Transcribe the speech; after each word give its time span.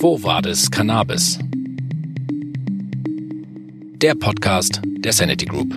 Quo 0.00 0.16
Vadis 0.22 0.70
Cannabis? 0.70 1.40
Der 4.00 4.14
Podcast 4.14 4.80
der 4.84 5.12
Sanity 5.12 5.44
Group. 5.44 5.76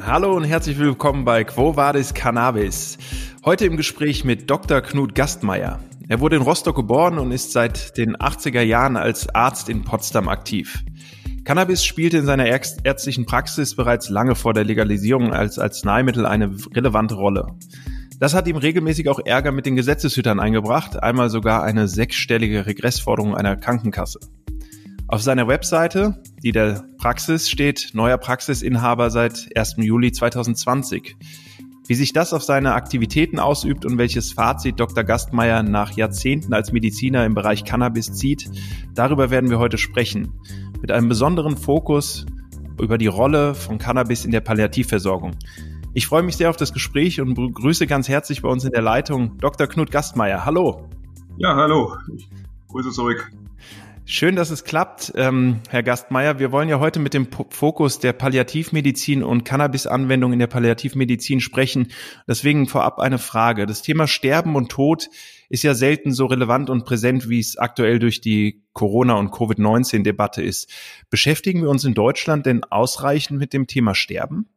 Hallo 0.00 0.34
und 0.34 0.44
herzlich 0.44 0.78
willkommen 0.78 1.26
bei 1.26 1.44
Quo 1.44 1.76
Vadis 1.76 2.14
Cannabis. 2.14 2.96
Heute 3.44 3.66
im 3.66 3.76
Gespräch 3.76 4.24
mit 4.24 4.48
Dr. 4.48 4.80
Knut 4.80 5.14
Gastmeier. 5.14 5.78
Er 6.08 6.20
wurde 6.20 6.36
in 6.36 6.42
Rostock 6.42 6.76
geboren 6.76 7.18
und 7.18 7.32
ist 7.32 7.52
seit 7.52 7.98
den 7.98 8.16
80er 8.16 8.62
Jahren 8.62 8.96
als 8.96 9.28
Arzt 9.34 9.68
in 9.68 9.82
Potsdam 9.82 10.30
aktiv. 10.30 10.82
Cannabis 11.44 11.84
spielte 11.84 12.16
in 12.16 12.24
seiner 12.24 12.46
ärztlichen 12.46 13.26
Praxis 13.26 13.76
bereits 13.76 14.08
lange 14.08 14.34
vor 14.34 14.54
der 14.54 14.64
Legalisierung 14.64 15.34
als 15.34 15.58
Arzneimittel 15.58 16.24
eine 16.24 16.56
relevante 16.74 17.16
Rolle. 17.16 17.48
Das 18.18 18.32
hat 18.32 18.48
ihm 18.48 18.56
regelmäßig 18.56 19.10
auch 19.10 19.20
Ärger 19.22 19.52
mit 19.52 19.66
den 19.66 19.76
Gesetzeshütern 19.76 20.40
eingebracht, 20.40 21.02
einmal 21.02 21.28
sogar 21.28 21.62
eine 21.62 21.86
sechsstellige 21.86 22.64
Regressforderung 22.64 23.36
einer 23.36 23.56
Krankenkasse. 23.56 24.20
Auf 25.06 25.20
seiner 25.20 25.46
Webseite, 25.46 26.22
die 26.42 26.52
der 26.52 26.86
Praxis 26.96 27.50
steht, 27.50 27.90
neuer 27.92 28.16
Praxisinhaber 28.16 29.10
seit 29.10 29.50
1. 29.54 29.74
Juli 29.76 30.12
2020. 30.12 31.14
Wie 31.86 31.94
sich 31.94 32.14
das 32.14 32.32
auf 32.32 32.42
seine 32.42 32.72
Aktivitäten 32.72 33.38
ausübt 33.38 33.84
und 33.84 33.98
welches 33.98 34.32
Fazit 34.32 34.80
Dr. 34.80 35.04
Gastmeier 35.04 35.62
nach 35.62 35.94
Jahrzehnten 35.94 36.54
als 36.54 36.72
Mediziner 36.72 37.26
im 37.26 37.34
Bereich 37.34 37.64
Cannabis 37.64 38.14
zieht, 38.14 38.50
darüber 38.94 39.28
werden 39.28 39.50
wir 39.50 39.58
heute 39.58 39.76
sprechen. 39.76 40.32
Mit 40.84 40.92
einem 40.92 41.08
besonderen 41.08 41.56
Fokus 41.56 42.26
über 42.78 42.98
die 42.98 43.06
Rolle 43.06 43.54
von 43.54 43.78
Cannabis 43.78 44.26
in 44.26 44.32
der 44.32 44.42
Palliativversorgung. 44.42 45.34
Ich 45.94 46.06
freue 46.06 46.22
mich 46.22 46.36
sehr 46.36 46.50
auf 46.50 46.58
das 46.58 46.74
Gespräch 46.74 47.22
und 47.22 47.32
begrüße 47.32 47.86
ganz 47.86 48.06
herzlich 48.06 48.42
bei 48.42 48.50
uns 48.50 48.64
in 48.64 48.70
der 48.70 48.82
Leitung 48.82 49.38
Dr. 49.38 49.66
Knut 49.66 49.90
Gastmeier. 49.90 50.44
Hallo. 50.44 50.86
Ja, 51.38 51.56
hallo. 51.56 51.96
Ich 52.14 52.28
grüße 52.68 52.90
zurück. 52.90 53.32
Schön, 54.04 54.36
dass 54.36 54.50
es 54.50 54.64
klappt, 54.64 55.14
ähm, 55.16 55.60
Herr 55.70 55.82
Gastmeier. 55.82 56.38
Wir 56.38 56.52
wollen 56.52 56.68
ja 56.68 56.78
heute 56.78 57.00
mit 57.00 57.14
dem 57.14 57.28
Fokus 57.48 57.98
der 58.00 58.12
Palliativmedizin 58.12 59.22
und 59.22 59.46
Cannabis-Anwendung 59.46 60.34
in 60.34 60.38
der 60.38 60.48
Palliativmedizin 60.48 61.40
sprechen. 61.40 61.88
Deswegen 62.28 62.68
vorab 62.68 62.98
eine 62.98 63.16
Frage. 63.16 63.64
Das 63.64 63.80
Thema 63.80 64.06
Sterben 64.06 64.54
und 64.54 64.68
Tod 64.68 65.08
ist 65.48 65.62
ja 65.62 65.74
selten 65.74 66.12
so 66.12 66.26
relevant 66.26 66.70
und 66.70 66.84
präsent, 66.84 67.28
wie 67.28 67.40
es 67.40 67.56
aktuell 67.56 67.98
durch 67.98 68.20
die 68.20 68.64
Corona- 68.72 69.14
und 69.14 69.30
Covid-19-Debatte 69.30 70.42
ist. 70.42 70.72
Beschäftigen 71.10 71.62
wir 71.62 71.70
uns 71.70 71.84
in 71.84 71.94
Deutschland 71.94 72.46
denn 72.46 72.64
ausreichend 72.64 73.38
mit 73.38 73.52
dem 73.52 73.66
Thema 73.66 73.94
Sterben? 73.94 74.48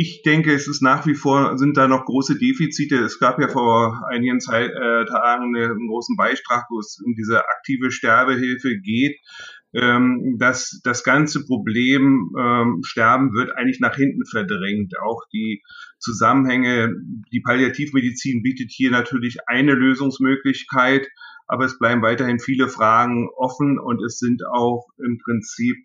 ich 0.00 0.22
denke, 0.22 0.52
es 0.52 0.68
ist 0.68 0.80
nach 0.80 1.06
wie 1.06 1.16
vor, 1.16 1.58
sind 1.58 1.76
da 1.76 1.88
noch 1.88 2.04
große 2.04 2.38
Defizite. 2.38 2.98
Es 2.98 3.18
gab 3.18 3.40
ja 3.40 3.48
vor 3.48 4.00
einigen 4.08 4.38
Zeit, 4.38 4.70
äh, 4.70 5.04
Tagen 5.06 5.56
einen 5.56 5.88
großen 5.88 6.16
Beitrag, 6.16 6.66
wo 6.70 6.78
es 6.78 7.02
um 7.04 7.16
diese 7.16 7.40
aktive 7.40 7.90
Sterbehilfe 7.90 8.78
geht. 8.78 9.16
Ähm, 9.74 10.36
dass 10.38 10.80
das 10.84 11.02
ganze 11.02 11.44
Problem 11.44 12.30
ähm, 12.38 12.80
Sterben 12.84 13.34
wird 13.34 13.50
eigentlich 13.56 13.80
nach 13.80 13.96
hinten 13.96 14.24
verdrängt. 14.24 14.94
Auch 14.98 15.20
die 15.32 15.62
Zusammenhänge, 15.98 16.94
die 17.32 17.40
Palliativmedizin 17.40 18.42
bietet 18.42 18.70
hier 18.70 18.90
natürlich 18.90 19.38
eine 19.46 19.74
Lösungsmöglichkeit, 19.74 21.08
aber 21.46 21.64
es 21.64 21.78
bleiben 21.78 22.02
weiterhin 22.02 22.38
viele 22.38 22.68
Fragen 22.68 23.28
offen 23.36 23.78
und 23.78 24.02
es 24.02 24.18
sind 24.18 24.46
auch 24.46 24.86
im 24.98 25.18
Prinzip 25.18 25.76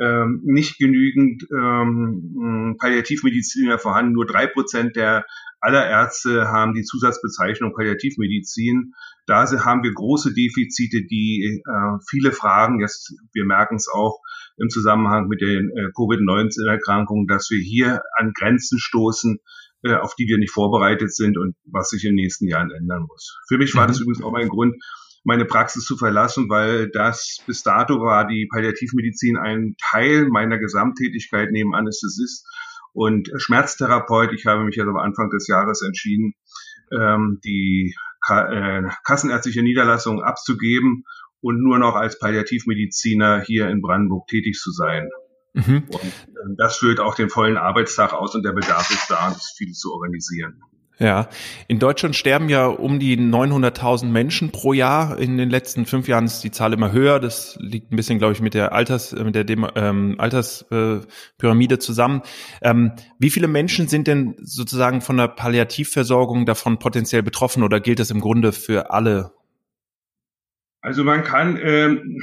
ähm, 0.00 0.40
nicht 0.44 0.78
genügend 0.78 1.44
ähm, 1.52 2.76
Palliativmediziner 2.78 3.78
vorhanden. 3.78 4.12
Nur 4.12 4.26
drei 4.26 4.46
Prozent 4.46 4.94
der 4.94 5.26
aller 5.60 5.88
Ärzte 5.88 6.48
haben 6.48 6.72
die 6.74 6.84
Zusatzbezeichnung 6.84 7.74
Palliativmedizin. 7.74 8.94
Da 9.26 9.44
haben 9.64 9.82
wir 9.82 9.92
große 9.92 10.32
Defizite, 10.32 11.02
die 11.02 11.60
äh, 11.66 11.98
viele 12.08 12.30
Fragen, 12.30 12.80
jetzt, 12.80 13.12
wir 13.32 13.44
merken 13.44 13.74
es 13.74 13.88
auch 13.88 14.20
im 14.58 14.70
Zusammenhang 14.70 15.28
mit 15.28 15.40
den 15.40 15.70
äh, 15.70 15.90
Covid-19-Erkrankungen, 15.94 17.26
dass 17.26 17.48
wir 17.50 17.60
hier 17.60 18.02
an 18.18 18.32
Grenzen 18.32 18.78
stoßen, 18.78 19.38
äh, 19.82 19.94
auf 19.94 20.14
die 20.16 20.26
wir 20.26 20.38
nicht 20.38 20.52
vorbereitet 20.52 21.14
sind 21.14 21.38
und 21.38 21.54
was 21.64 21.90
sich 21.90 22.04
in 22.04 22.10
den 22.10 22.22
nächsten 22.22 22.48
Jahren 22.48 22.70
ändern 22.70 23.02
muss. 23.08 23.38
Für 23.48 23.58
mich 23.58 23.74
war 23.74 23.84
mhm. 23.84 23.88
das 23.88 24.00
übrigens 24.00 24.22
auch 24.22 24.34
ein 24.34 24.48
Grund, 24.48 24.76
meine 25.24 25.44
Praxis 25.44 25.84
zu 25.84 25.96
verlassen, 25.96 26.48
weil 26.48 26.88
das 26.90 27.38
bis 27.46 27.62
dato 27.62 28.00
war 28.00 28.26
die 28.26 28.48
Palliativmedizin 28.50 29.36
ein 29.36 29.74
Teil 29.90 30.28
meiner 30.28 30.58
Gesamttätigkeit 30.58 31.50
neben 31.52 31.74
Anästhesist 31.74 32.46
und 32.92 33.30
Schmerztherapeut. 33.36 34.32
Ich 34.32 34.46
habe 34.46 34.64
mich 34.64 34.80
also 34.80 34.90
am 34.90 34.96
Anfang 34.96 35.30
des 35.30 35.46
Jahres 35.46 35.82
entschieden, 35.82 36.34
ähm, 36.92 37.40
die 37.44 37.94
äh, 38.28 38.82
kassenärztliche 39.04 39.62
Niederlassung 39.62 40.22
abzugeben 40.22 41.04
und 41.40 41.62
nur 41.62 41.78
noch 41.78 41.94
als 41.94 42.18
Palliativmediziner 42.18 43.40
hier 43.40 43.68
in 43.68 43.80
Brandenburg 43.80 44.26
tätig 44.28 44.58
zu 44.58 44.70
sein. 44.72 45.08
Mhm. 45.54 45.84
Und 45.88 46.04
äh, 46.04 46.56
das 46.56 46.76
füllt 46.76 47.00
auch 47.00 47.14
den 47.14 47.30
vollen 47.30 47.56
Arbeitstag 47.56 48.12
aus 48.12 48.34
und 48.34 48.44
der 48.44 48.52
Bedarf 48.52 48.90
ist 48.90 49.06
da, 49.08 49.30
das 49.30 49.54
viel 49.56 49.72
zu 49.72 49.92
organisieren. 49.92 50.60
Ja, 51.00 51.28
in 51.68 51.78
Deutschland 51.78 52.16
sterben 52.16 52.48
ja 52.48 52.66
um 52.66 52.98
die 52.98 53.16
900.000 53.16 54.06
Menschen 54.06 54.50
pro 54.50 54.72
Jahr. 54.72 55.16
In 55.16 55.36
den 55.36 55.48
letzten 55.48 55.86
fünf 55.86 56.08
Jahren 56.08 56.24
ist 56.24 56.42
die 56.42 56.50
Zahl 56.50 56.72
immer 56.72 56.90
höher. 56.90 57.20
Das 57.20 57.56
liegt 57.60 57.92
ein 57.92 57.96
bisschen, 57.96 58.18
glaube 58.18 58.32
ich, 58.32 58.40
mit 58.40 58.54
der 58.54 58.72
Alters, 58.72 59.12
mit 59.12 59.36
der 59.36 59.44
Dem 59.44 59.64
ähm, 59.76 60.16
Alterspyramide 60.18 61.76
äh, 61.76 61.78
zusammen. 61.78 62.22
Ähm, 62.62 62.92
wie 63.20 63.30
viele 63.30 63.46
Menschen 63.46 63.86
sind 63.86 64.08
denn 64.08 64.34
sozusagen 64.42 65.00
von 65.00 65.16
der 65.16 65.28
Palliativversorgung 65.28 66.46
davon 66.46 66.80
potenziell 66.80 67.22
betroffen 67.22 67.62
oder 67.62 67.78
gilt 67.78 68.00
das 68.00 68.10
im 68.10 68.18
Grunde 68.18 68.50
für 68.50 68.90
alle? 68.90 69.37
Also 70.88 71.04
man 71.04 71.22
kann, 71.22 71.58
ähm, 71.60 72.22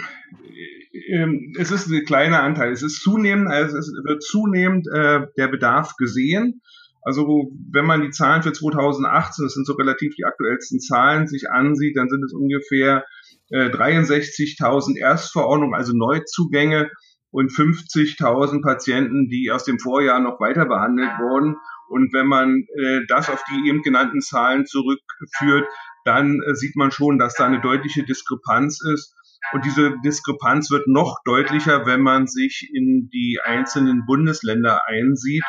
ähm, 1.14 1.54
es 1.60 1.70
ist 1.70 1.88
ein 1.88 2.04
kleiner 2.04 2.42
Anteil. 2.42 2.72
Es 2.72 2.82
ist 2.82 3.04
zunehmend, 3.04 3.48
also 3.48 3.78
es 3.78 3.94
wird 4.04 4.24
zunehmend 4.24 4.88
äh, 4.92 5.28
der 5.38 5.50
Bedarf 5.50 5.94
gesehen. 5.98 6.64
Also 7.04 7.52
wenn 7.72 7.86
man 7.86 8.02
die 8.02 8.10
Zahlen 8.10 8.42
für 8.42 8.54
2018, 8.54 9.46
das 9.46 9.54
sind 9.54 9.68
so 9.68 9.74
relativ 9.74 10.16
die 10.16 10.26
aktuellsten 10.26 10.80
Zahlen, 10.80 11.28
sich 11.28 11.48
ansieht, 11.52 11.96
dann 11.96 12.10
sind 12.10 12.24
es 12.24 12.34
ungefähr 12.34 13.06
äh, 13.52 13.70
63.000 13.70 14.98
Erstverordnungen, 14.98 15.76
also 15.76 15.94
Neuzugänge 15.96 16.90
und 17.30 17.52
50.000 17.52 18.64
Patienten, 18.64 19.30
die 19.30 19.52
aus 19.52 19.66
dem 19.66 19.78
Vorjahr 19.78 20.20
noch 20.20 20.40
weiter 20.40 20.66
behandelt 20.66 21.12
wurden. 21.20 21.58
Und 21.88 22.14
wenn 22.14 22.26
man 22.26 22.66
äh, 22.76 23.02
das 23.10 23.30
auf 23.30 23.44
die 23.44 23.70
eben 23.70 23.84
genannten 23.84 24.22
Zahlen 24.22 24.66
zurückführt, 24.66 25.68
dann 26.06 26.42
äh, 26.42 26.56
sieht 26.56 26.76
man 26.76 26.92
schon, 26.92 27.18
dass 27.18 27.34
da 27.36 27.46
eine 27.46 27.62
deutliche 27.62 28.04
Diskrepanz 28.04 28.80
ist. 28.94 29.14
Und 29.52 29.66
diese 29.66 29.94
Diskrepanz 30.04 30.72
wird 30.72 30.88
noch 30.88 31.20
deutlicher, 31.26 31.86
wenn 31.86 32.02
man 32.02 32.28
sich 32.28 32.70
in 32.74 33.10
die 33.14 33.40
einzelnen 33.44 34.06
Bundesländer 34.06 34.88
einsieht. 34.88 35.44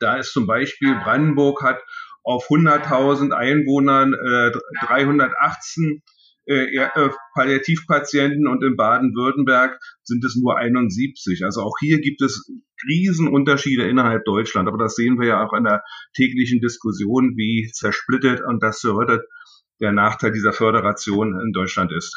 Da 0.00 0.16
ist 0.16 0.32
zum 0.32 0.46
Beispiel 0.46 0.94
Brandenburg 0.94 1.62
hat 1.62 1.80
auf 2.22 2.48
100.000 2.48 3.32
Einwohnern 3.32 4.14
äh, 4.14 4.52
318 4.86 6.02
äh, 6.46 6.76
äh, 6.76 7.10
Palliativpatienten 7.34 8.46
und 8.48 8.64
in 8.64 8.76
Baden-Württemberg 8.76 9.78
sind 10.02 10.24
es 10.24 10.34
nur 10.36 10.56
71. 10.56 11.44
Also 11.44 11.62
auch 11.62 11.74
hier 11.78 12.00
gibt 12.00 12.22
es 12.22 12.50
Riesenunterschiede 12.88 13.86
innerhalb 13.86 14.24
Deutschland. 14.24 14.68
Aber 14.68 14.78
das 14.78 14.94
sehen 14.94 15.18
wir 15.20 15.28
ja 15.28 15.44
auch 15.44 15.52
in 15.52 15.64
der 15.64 15.82
täglichen 16.14 16.60
Diskussion, 16.60 17.36
wie 17.36 17.70
zersplittet 17.72 18.40
und 18.40 18.62
das 18.62 18.80
zerrüttet 18.80 19.22
der 19.80 19.92
Nachteil 19.92 20.32
dieser 20.32 20.52
Föderation 20.52 21.40
in 21.40 21.52
Deutschland 21.52 21.92
ist. 21.92 22.16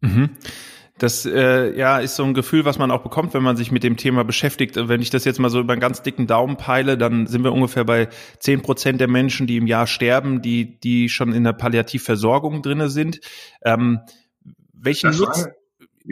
Mhm. 0.00 0.30
Das 0.98 1.26
äh, 1.26 1.76
ja 1.76 1.98
ist 1.98 2.16
so 2.16 2.24
ein 2.24 2.32
Gefühl, 2.32 2.64
was 2.64 2.78
man 2.78 2.90
auch 2.90 3.02
bekommt, 3.02 3.34
wenn 3.34 3.42
man 3.42 3.56
sich 3.56 3.70
mit 3.70 3.82
dem 3.82 3.98
Thema 3.98 4.24
beschäftigt. 4.24 4.76
Wenn 4.76 5.02
ich 5.02 5.10
das 5.10 5.26
jetzt 5.26 5.38
mal 5.38 5.50
so 5.50 5.60
über 5.60 5.74
einen 5.74 5.80
ganz 5.80 6.00
dicken 6.00 6.26
Daumen 6.26 6.56
peile, 6.56 6.96
dann 6.96 7.26
sind 7.26 7.44
wir 7.44 7.52
ungefähr 7.52 7.84
bei 7.84 8.08
zehn 8.38 8.62
Prozent 8.62 9.00
der 9.00 9.08
Menschen, 9.08 9.46
die 9.46 9.58
im 9.58 9.66
Jahr 9.66 9.86
sterben, 9.86 10.40
die 10.40 10.80
die 10.80 11.10
schon 11.10 11.32
in 11.32 11.44
der 11.44 11.52
Palliativversorgung 11.52 12.62
drinne 12.62 12.88
sind. 12.88 13.20
Ähm, 13.62 14.00
welchen 14.72 15.10
Nutzen? 15.10 15.52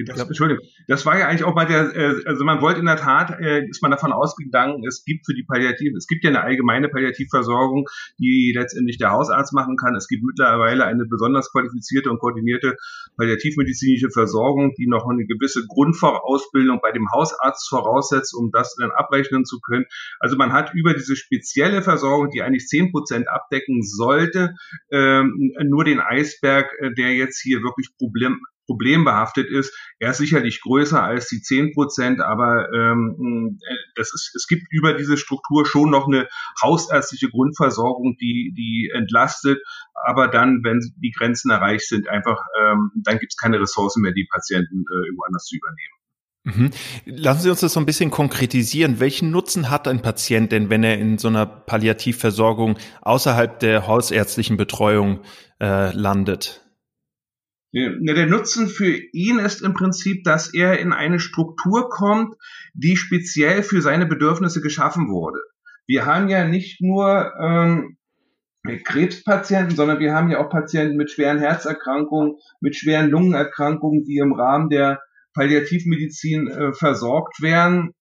Das, 0.07 0.19
ja. 0.19 0.25
Entschuldigung, 0.25 0.65
das 0.89 1.07
war 1.07 1.19
ja 1.19 1.29
eigentlich 1.29 1.45
auch 1.45 1.55
bei 1.55 1.65
der, 1.65 1.95
äh, 1.95 2.23
also 2.27 2.45
man 2.45 2.61
wollte 2.61 2.81
in 2.81 2.87
der 2.87 2.97
Tat, 2.97 3.39
äh, 3.41 3.65
ist 3.69 3.83
man 3.83 3.91
davon 3.91 4.13
ausgegangen, 4.13 4.85
es 4.87 5.05
gibt 5.05 5.27
für 5.27 5.35
die 5.35 5.45
Palliativ, 5.45 5.93
es 5.97 6.07
gibt 6.07 6.25
ja 6.25 6.31
eine 6.31 6.43
allgemeine 6.43 6.89
Palliativversorgung, 6.89 7.87
die 8.19 8.53
letztendlich 8.57 8.99
der 8.99 9.13
Hausarzt 9.13 9.53
machen 9.53 9.77
kann. 9.77 9.95
Es 9.95 10.09
gibt 10.09 10.25
mittlerweile 10.25 10.85
eine 10.85 11.05
besonders 11.07 11.51
qualifizierte 11.53 12.11
und 12.11 12.19
koordinierte 12.19 12.77
palliativmedizinische 13.17 14.11
Versorgung, 14.11 14.75
die 14.77 14.87
noch 14.87 15.09
eine 15.09 15.27
gewisse 15.27 15.65
Grundvorausbildung 15.67 16.81
bei 16.83 16.93
dem 16.93 17.11
Hausarzt 17.13 17.69
voraussetzt, 17.69 18.35
um 18.35 18.51
das 18.51 18.75
dann 18.75 18.91
abrechnen 18.91 19.45
zu 19.45 19.61
können. 19.61 19.85
Also 20.19 20.37
man 20.37 20.53
hat 20.53 20.75
über 20.75 20.95
diese 20.95 21.17
spezielle 21.17 21.83
Versorgung, 21.83 22.31
die 22.31 22.43
eigentlich 22.43 22.67
zehn 22.67 22.91
Prozent 22.91 23.29
abdecken 23.29 23.83
sollte, 23.83 24.55
ähm, 24.91 25.53
nur 25.63 25.85
den 25.85 26.01
Eisberg, 26.01 26.67
äh, 26.81 26.93
der 26.95 27.15
jetzt 27.15 27.41
hier 27.41 27.63
wirklich 27.63 27.91
Problem, 27.97 28.41
problembehaftet 28.67 29.49
ist. 29.49 29.75
Er 29.99 30.11
ist 30.11 30.19
sicherlich 30.19 30.61
größer 30.63 31.03
als 31.03 31.29
die 31.29 31.41
zehn 31.41 31.73
Prozent, 31.73 32.21
aber 32.21 32.73
ähm, 32.73 33.59
das 33.95 34.13
ist, 34.15 34.33
es 34.35 34.47
gibt 34.47 34.63
über 34.71 34.95
diese 34.95 35.17
Struktur 35.17 35.67
schon 35.67 35.91
noch 35.91 36.07
eine 36.07 36.29
hausärztliche 36.63 37.29
Grundversorgung, 37.29 38.17
die, 38.21 38.55
die 38.57 38.91
entlastet, 38.95 39.61
aber 40.07 40.29
dann, 40.29 40.61
wenn 40.65 40.81
die 40.97 41.13
Grenzen 41.13 41.51
erreicht 41.51 41.89
sind, 41.89 42.09
einfach, 42.09 42.39
ähm, 42.61 42.91
dann 42.95 43.19
gibt 43.19 43.33
es 43.33 43.37
keine 43.37 43.61
Ressourcen 43.61 44.03
mehr, 44.03 44.13
die 44.13 44.27
Patienten 44.31 44.81
äh, 44.81 45.07
irgendwo 45.07 45.25
anders 45.25 45.45
zu 45.45 45.57
übernehmen. 45.57 45.95
Mhm. 46.45 46.71
Lassen 47.07 47.41
Sie 47.41 47.51
uns 47.51 47.61
das 47.61 47.73
so 47.73 47.81
ein 47.81 47.87
bisschen 47.87 48.11
konkretisieren. 48.11 49.01
Welchen 49.01 49.31
Nutzen 49.31 49.71
hat 49.71 49.89
ein 49.89 50.03
Patient 50.03 50.53
denn, 50.53 50.69
wenn 50.69 50.85
er 50.85 50.99
in 50.99 51.17
so 51.17 51.29
einer 51.29 51.47
Palliativversorgung 51.47 52.77
außerhalb 53.01 53.59
der 53.61 53.87
hausärztlichen 53.87 54.59
Betreuung 54.59 55.21
äh, 55.59 55.91
landet? 55.93 56.64
Der 57.75 58.27
Nutzen 58.27 58.69
für 58.69 58.97
ihn 59.13 59.41
ist 59.41 59.61
im 59.61 59.75
Prinzip, 59.75 60.23
dass 60.23 60.55
er 60.55 60.79
in 60.79 60.93
eine 60.93 61.19
Struktur 61.19 61.89
kommt, 61.89 62.37
die 62.73 62.97
speziell 62.97 63.65
für 63.65 63.83
seine 63.83 64.07
Bedürfnisse 64.07 64.61
geschaffen 64.61 65.09
wurde. 65.09 65.41
Wir 65.87 66.07
haben 66.07 66.29
ja 66.29 66.45
nicht 66.45 66.81
nur 66.81 67.33
ähm, 67.41 67.97
Krebspatienten, 68.85 69.75
sondern 69.75 69.99
wir 69.99 70.15
haben 70.15 70.31
ja 70.31 70.39
auch 70.39 70.51
Patienten 70.51 70.97
mit 70.97 71.11
schweren 71.11 71.41
Herzerkrankungen, 71.41 72.37
mit 72.61 72.77
schweren 72.77 73.11
Lungenerkrankungen, 73.11 74.05
die 74.05 74.19
im 74.19 74.33
Rahmen 74.33 74.71
der 74.71 75.03
Palliativmedizin 75.35 76.49
äh, 76.49 76.73
versorgt 76.73 77.43
werden. 77.43 77.93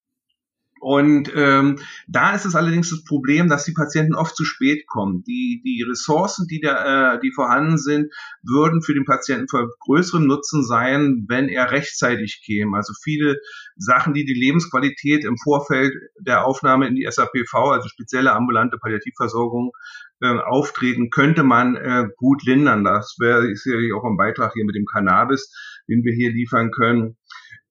Und 0.83 1.31
ähm, 1.33 1.79
da 2.09 2.35
ist 2.35 2.43
es 2.43 2.55
allerdings 2.55 2.89
das 2.89 3.05
Problem, 3.05 3.47
dass 3.47 3.63
die 3.63 3.71
Patienten 3.71 4.15
oft 4.15 4.35
zu 4.35 4.43
spät 4.43 4.85
kommen. 4.85 5.23
Die, 5.23 5.61
die 5.63 5.81
Ressourcen, 5.89 6.45
die, 6.47 6.59
da, 6.59 7.13
äh, 7.15 7.19
die 7.21 7.31
vorhanden 7.31 7.77
sind, 7.77 8.11
würden 8.41 8.81
für 8.81 8.93
den 8.93 9.05
Patienten 9.05 9.47
von 9.47 9.69
größerem 9.79 10.27
Nutzen 10.27 10.61
sein, 10.65 11.23
wenn 11.29 11.47
er 11.47 11.71
rechtzeitig 11.71 12.43
käme. 12.45 12.75
Also 12.75 12.93
viele 13.01 13.37
Sachen, 13.77 14.13
die 14.13 14.25
die 14.25 14.33
Lebensqualität 14.33 15.23
im 15.23 15.37
Vorfeld 15.37 15.93
der 16.19 16.45
Aufnahme 16.45 16.87
in 16.87 16.95
die 16.95 17.07
SAPV, 17.09 17.71
also 17.71 17.87
spezielle 17.87 18.33
ambulante 18.33 18.77
Palliativversorgung, 18.77 19.71
äh, 20.19 20.37
auftreten, 20.37 21.09
könnte 21.11 21.43
man 21.43 21.77
äh, 21.77 22.07
gut 22.17 22.43
lindern. 22.43 22.83
Das 22.83 23.15
wäre 23.19 23.55
sicherlich 23.55 23.93
auch 23.93 24.03
ein 24.03 24.17
Beitrag 24.17 24.51
hier 24.53 24.65
mit 24.65 24.75
dem 24.75 24.85
Cannabis, 24.85 25.49
den 25.87 26.03
wir 26.03 26.13
hier 26.13 26.31
liefern 26.31 26.71
können. 26.71 27.15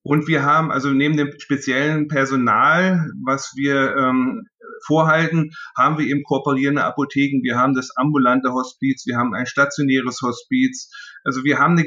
Und 0.02 0.26
wir 0.26 0.42
haben 0.42 0.70
also 0.70 0.90
neben 0.90 1.16
dem 1.16 1.30
speziellen 1.38 2.08
Personal, 2.08 3.08
was 3.24 3.52
wir 3.56 3.96
ähm, 3.96 4.46
vorhalten, 4.84 5.50
haben 5.76 5.98
wir 5.98 6.06
eben 6.06 6.24
kooperierende 6.24 6.84
Apotheken, 6.84 7.42
wir 7.42 7.56
haben 7.56 7.74
das 7.74 7.90
ambulante 7.96 8.52
Hospiz, 8.52 9.06
wir 9.06 9.16
haben 9.16 9.34
ein 9.34 9.46
stationäres 9.46 10.20
Hospiz. 10.22 10.90
Also 11.24 11.44
wir 11.44 11.58
haben 11.58 11.78
eine 11.78 11.86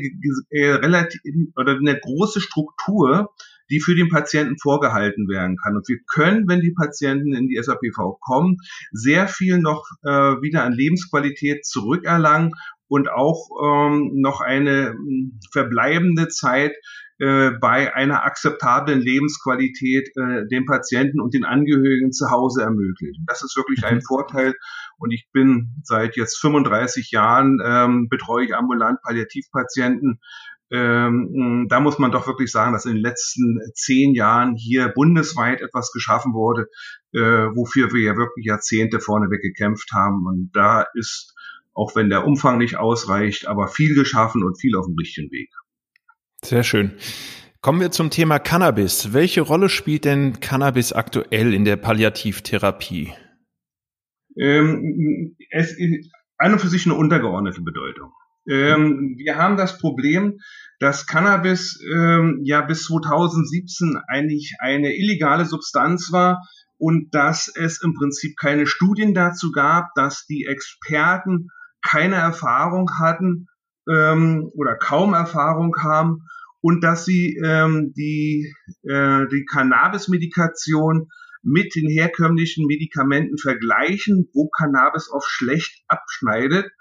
äh, 0.50 0.72
relativ 0.72 1.20
oder 1.56 1.76
eine 1.76 2.00
große 2.00 2.40
Struktur, 2.40 3.34
die 3.70 3.80
für 3.80 3.96
den 3.96 4.10
Patienten 4.10 4.58
vorgehalten 4.62 5.28
werden 5.28 5.58
kann. 5.62 5.76
Und 5.76 5.88
wir 5.88 5.98
können, 6.08 6.48
wenn 6.48 6.62
die 6.62 6.74
Patienten 6.74 7.34
in 7.34 7.48
die 7.48 7.62
SAPV 7.62 8.20
kommen, 8.22 8.58
sehr 8.92 9.28
viel 9.28 9.58
noch 9.58 9.84
äh, 10.04 10.10
wieder 10.42 10.64
an 10.64 10.74
Lebensqualität 10.74 11.66
zurückerlangen 11.66 12.54
und 12.88 13.10
auch 13.10 13.50
ähm, 13.64 14.12
noch 14.16 14.42
eine 14.42 14.90
hm, 14.90 15.40
verbleibende 15.52 16.28
Zeit 16.28 16.74
äh, 17.18 17.52
bei 17.62 17.96
einer 17.96 18.26
akzeptablen 18.26 19.00
Lebensqualität 19.00 20.10
äh, 20.18 20.48
den 20.52 20.66
Patienten 20.66 21.22
und 21.22 21.34
den 21.34 21.46
Angehörigen 21.46 22.12
zu 22.12 22.30
Hause 22.30 22.64
ermöglichen. 22.64 23.26
Das 23.26 23.42
ist 23.42 23.56
wirklich 23.56 23.86
ein 23.86 23.96
mhm. 23.96 24.02
Vorteil. 24.02 24.54
Und 24.98 25.12
ich 25.12 25.30
bin 25.32 25.82
seit 25.84 26.18
jetzt 26.18 26.40
35 26.42 27.12
Jahren 27.12 27.60
ähm, 27.64 28.10
betreue 28.10 28.46
ich 28.46 28.56
ambulant 28.56 29.02
Palliativpatienten. 29.02 30.20
Ähm, 30.72 31.68
da 31.70 31.80
muss 31.80 32.00
man 32.00 32.12
doch 32.12 32.28
wirklich 32.28 32.52
sagen, 32.52 32.74
dass 32.74 32.86
in 32.86 32.96
den 32.96 33.02
letzten 33.02 33.62
zehn 33.76 34.14
Jahren 34.14 34.56
hier 34.58 34.90
bundesweit 34.90 35.62
etwas 35.62 35.92
geschaffen 35.94 36.34
wurde, 36.34 36.68
äh, 37.14 37.20
wofür 37.56 37.94
wir 37.94 38.02
ja 38.02 38.18
wirklich 38.18 38.46
Jahrzehnte 38.46 39.00
vorneweg 39.00 39.42
gekämpft 39.42 39.92
haben. 39.94 40.26
Und 40.28 40.50
da 40.54 40.86
ist 40.96 41.34
auch 41.76 41.96
wenn 41.96 42.10
der 42.10 42.26
Umfang 42.26 42.58
nicht 42.58 42.78
ausreicht, 42.78 43.48
aber 43.48 43.68
viel 43.68 43.94
geschaffen 43.94 44.44
und 44.44 44.60
viel 44.60 44.76
auf 44.76 44.86
dem 44.86 44.96
richtigen 44.96 45.30
Weg. 45.32 45.50
Sehr 46.44 46.64
schön. 46.64 46.94
Kommen 47.62 47.82
wir 47.82 47.92
zum 47.92 48.10
Thema 48.10 48.40
Cannabis. 48.40 49.14
Welche 49.14 49.42
Rolle 49.42 49.70
spielt 49.70 50.06
denn 50.06 50.40
Cannabis 50.40 50.94
aktuell 50.94 51.54
in 51.54 51.66
der 51.66 51.76
Palliativtherapie? 51.76 53.14
Ähm, 54.38 55.36
es 55.50 55.72
ist 55.78 56.12
an 56.38 56.54
und 56.54 56.60
für 56.60 56.68
sich 56.68 56.86
eine 56.86 56.96
untergeordnete 56.96 57.62
Bedeutung. 57.62 58.12
Ähm, 58.48 59.16
wir 59.18 59.38
haben 59.38 59.58
das 59.58 59.80
Problem, 59.80 60.40
dass 60.80 61.08
Cannabis 61.08 61.80
ähm, 61.92 62.42
ja 62.44 62.62
bis 62.62 62.84
2017 62.84 63.98
eigentlich 64.08 64.56
eine 64.60 64.96
illegale 64.96 65.46
Substanz 65.46 66.12
war 66.12 66.44
und 66.78 67.16
dass 67.16 67.52
es 67.56 67.82
im 67.82 67.94
Prinzip 67.94 68.38
keine 68.38 68.68
Studien 68.68 69.14
dazu 69.14 69.52
gab, 69.52 69.94
dass 69.96 70.26
die 70.28 70.46
Experten 70.46 71.48
keine 71.86 72.16
Erfahrung 72.16 72.90
hatten 73.00 73.48
ähm, 73.90 74.50
oder 74.56 74.76
kaum 74.76 75.14
Erfahrung 75.14 75.76
haben 75.78 76.24
und 76.62 76.84
dass 76.84 77.06
sie 77.06 77.40
ähm, 77.46 77.94
die, 77.96 78.54
äh, 78.84 79.28
die 79.32 79.46
Cannabis-Medikation 79.46 81.10
mit 81.44 81.76
den 81.76 81.88
herkömmlichen 81.88 82.66
Medikamenten 82.66 83.38
vergleichen, 83.38 84.28
wo 84.34 84.50
Cannabis 84.50 85.12
oft 85.12 85.28
schlecht 85.28 85.84
abschneidet, 85.88 86.72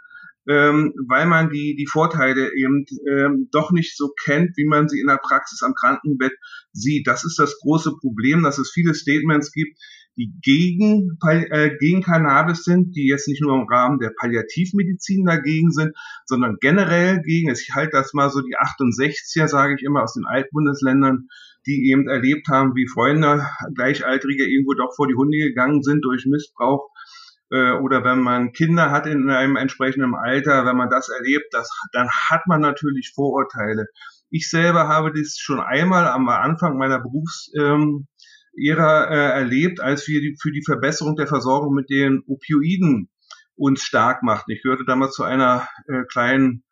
ähm, 0.48 0.94
weil 1.06 1.26
man 1.26 1.50
die, 1.50 1.76
die 1.76 1.86
Vorteile 1.86 2.54
eben 2.54 2.86
ähm, 3.06 3.48
doch 3.52 3.72
nicht 3.72 3.94
so 3.96 4.14
kennt, 4.24 4.56
wie 4.56 4.66
man 4.66 4.88
sie 4.88 5.00
in 5.00 5.06
der 5.06 5.20
Praxis 5.22 5.62
am 5.62 5.74
Krankenbett 5.74 6.32
sieht. 6.72 7.06
Das 7.06 7.24
ist 7.24 7.38
das 7.38 7.58
große 7.60 7.92
Problem, 8.00 8.42
dass 8.42 8.58
es 8.58 8.70
viele 8.70 8.94
Statements 8.94 9.52
gibt, 9.52 9.78
die 10.16 10.32
gegen, 10.42 11.18
äh, 11.28 11.76
gegen 11.78 12.02
Cannabis 12.02 12.64
sind, 12.64 12.94
die 12.94 13.08
jetzt 13.08 13.28
nicht 13.28 13.42
nur 13.42 13.54
im 13.54 13.68
Rahmen 13.68 13.98
der 13.98 14.12
Palliativmedizin 14.18 15.24
dagegen 15.24 15.70
sind, 15.70 15.92
sondern 16.24 16.56
generell 16.60 17.20
gegen, 17.22 17.50
ich 17.50 17.70
halte 17.74 17.92
das 17.92 18.14
mal 18.14 18.30
so 18.30 18.40
die 18.40 18.56
68er, 18.56 19.48
sage 19.48 19.74
ich 19.76 19.84
immer, 19.84 20.02
aus 20.02 20.14
den 20.14 20.26
Altbundesländern, 20.26 21.28
die 21.66 21.90
eben 21.90 22.08
erlebt 22.08 22.48
haben, 22.48 22.74
wie 22.74 22.86
Freunde, 22.86 23.46
Gleichaltrige 23.74 24.44
irgendwo 24.44 24.74
doch 24.74 24.94
vor 24.94 25.08
die 25.08 25.14
Hunde 25.14 25.38
gegangen 25.38 25.82
sind 25.82 26.04
durch 26.04 26.26
Missbrauch 26.26 26.90
äh, 27.50 27.72
oder 27.72 28.04
wenn 28.04 28.20
man 28.20 28.52
Kinder 28.52 28.90
hat 28.90 29.06
in 29.06 29.30
einem 29.30 29.56
entsprechenden 29.56 30.14
Alter, 30.14 30.66
wenn 30.66 30.76
man 30.76 30.90
das 30.90 31.08
erlebt, 31.08 31.46
das, 31.52 31.70
dann 31.92 32.08
hat 32.10 32.46
man 32.46 32.60
natürlich 32.60 33.12
Vorurteile. 33.14 33.86
Ich 34.30 34.50
selber 34.50 34.88
habe 34.88 35.12
das 35.12 35.36
schon 35.38 35.60
einmal 35.60 36.08
am 36.08 36.28
Anfang 36.28 36.76
meiner 36.76 37.00
Berufs 37.00 37.52
ähm, 37.56 38.06
Ära 38.56 39.04
äh, 39.04 39.40
erlebt, 39.40 39.80
als 39.80 40.06
wir 40.08 40.20
die, 40.20 40.36
für 40.40 40.52
die 40.52 40.62
Verbesserung 40.64 41.16
der 41.16 41.26
Versorgung 41.26 41.74
mit 41.74 41.90
den 41.90 42.22
Opioiden 42.26 43.08
uns 43.56 43.82
stark 43.82 44.22
machten. 44.22 44.52
Ich 44.52 44.62
gehörte 44.62 44.84
damals 44.84 45.14
zu 45.14 45.22
einer 45.22 45.68
äh, 45.86 46.02
kleinen 46.10 46.64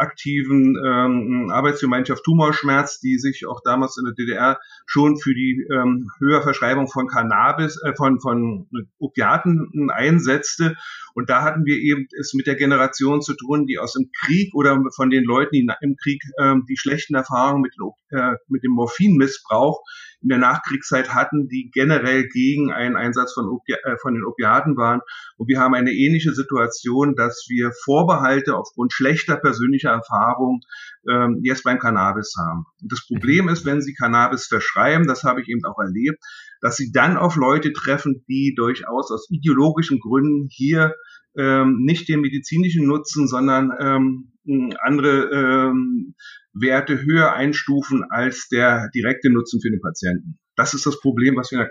aktiven 0.00 0.76
ähm, 0.84 1.50
Arbeitsgemeinschaft 1.52 2.24
Tumorschmerz, 2.24 3.00
die 3.00 3.18
sich 3.18 3.46
auch 3.46 3.60
damals 3.62 3.98
in 3.98 4.06
der 4.06 4.14
DDR 4.14 4.58
schon 4.86 5.18
für 5.18 5.34
die 5.34 5.66
ähm, 5.70 6.08
Höherverschreibung 6.18 6.88
von 6.88 7.06
Cannabis, 7.06 7.78
äh, 7.84 7.92
von, 7.94 8.18
von 8.20 8.66
Opiaten 8.98 9.90
einsetzte. 9.90 10.76
Und 11.14 11.30
da 11.30 11.42
hatten 11.42 11.64
wir 11.64 11.76
eben 11.76 12.06
es 12.18 12.34
mit 12.34 12.46
der 12.46 12.56
Generation 12.56 13.22
zu 13.22 13.34
tun, 13.34 13.66
die 13.66 13.78
aus 13.78 13.92
dem 13.92 14.10
Krieg 14.24 14.54
oder 14.54 14.82
von 14.94 15.10
den 15.10 15.24
Leuten, 15.24 15.50
die 15.52 15.68
im 15.80 15.96
Krieg 15.96 16.22
ähm, 16.38 16.64
die 16.68 16.76
schlechten 16.76 17.14
Erfahrungen 17.14 17.62
mit, 17.62 17.74
äh, 18.10 18.36
mit 18.48 18.62
dem 18.62 18.72
Morphinmissbrauch 18.72 19.80
in 20.22 20.28
der 20.28 20.38
Nachkriegszeit 20.38 21.14
hatten, 21.14 21.48
die 21.48 21.70
generell 21.72 22.28
gegen 22.28 22.72
einen 22.72 22.96
Einsatz 22.96 23.32
von, 23.32 23.48
Opi 23.48 23.72
äh, 23.72 23.96
von 24.00 24.14
den 24.14 24.24
Opiaten 24.24 24.76
waren. 24.76 25.00
Und 25.36 25.48
wir 25.48 25.58
haben 25.58 25.74
eine 25.74 25.92
ähnliche 25.92 26.32
Situation, 26.32 27.14
dass 27.16 27.46
wir 27.48 27.72
Vorbehalte 27.84 28.56
aufgrund 28.56 28.92
schlechter 28.92 29.36
persönlicher 29.36 29.90
Erfahrung 29.90 30.60
ähm, 31.08 31.40
jetzt 31.42 31.64
beim 31.64 31.78
Cannabis 31.78 32.34
haben. 32.38 32.66
Und 32.82 32.92
das 32.92 33.06
Problem 33.06 33.48
ist, 33.48 33.64
wenn 33.64 33.80
Sie 33.80 33.94
Cannabis 33.94 34.46
verschreiben, 34.46 35.06
das 35.06 35.24
habe 35.24 35.40
ich 35.40 35.48
eben 35.48 35.64
auch 35.64 35.78
erlebt, 35.78 36.22
dass 36.60 36.76
Sie 36.76 36.92
dann 36.92 37.16
auf 37.16 37.36
Leute 37.36 37.72
treffen, 37.72 38.24
die 38.28 38.54
durchaus 38.56 39.10
aus 39.10 39.28
ideologischen 39.30 39.98
Gründen 39.98 40.48
hier 40.50 40.94
ähm, 41.36 41.78
nicht 41.80 42.08
den 42.08 42.20
medizinischen 42.20 42.86
Nutzen, 42.86 43.28
sondern 43.28 43.72
ähm, 43.78 44.32
andere 44.80 45.30
ähm, 45.30 46.14
Werte 46.52 47.02
höher 47.02 47.32
einstufen 47.32 48.04
als 48.10 48.48
der 48.48 48.88
direkte 48.94 49.30
Nutzen 49.30 49.60
für 49.60 49.70
den 49.70 49.80
Patienten. 49.80 50.38
Das 50.56 50.74
ist 50.74 50.86
das 50.86 51.00
Problem, 51.00 51.36
was 51.36 51.52
wir 51.52 51.68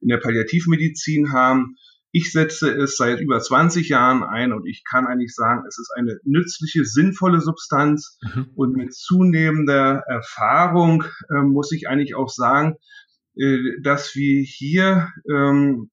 in 0.00 0.08
der 0.08 0.18
Palliativmedizin 0.18 1.32
haben. 1.32 1.76
Ich 2.12 2.32
setze 2.32 2.70
es 2.70 2.96
seit 2.96 3.20
über 3.20 3.40
20 3.40 3.88
Jahren 3.88 4.22
ein 4.22 4.52
und 4.52 4.66
ich 4.66 4.84
kann 4.88 5.06
eigentlich 5.06 5.34
sagen, 5.34 5.64
es 5.68 5.78
ist 5.78 5.92
eine 5.96 6.18
nützliche, 6.24 6.84
sinnvolle 6.84 7.40
Substanz. 7.40 8.18
Mhm. 8.22 8.46
Und 8.54 8.76
mit 8.76 8.94
zunehmender 8.94 10.02
Erfahrung 10.06 11.04
äh, 11.28 11.42
muss 11.42 11.72
ich 11.72 11.88
eigentlich 11.88 12.14
auch 12.14 12.30
sagen, 12.30 12.76
dass 13.82 14.14
wir 14.14 14.42
hier 14.42 15.08
ähm, 15.30 15.90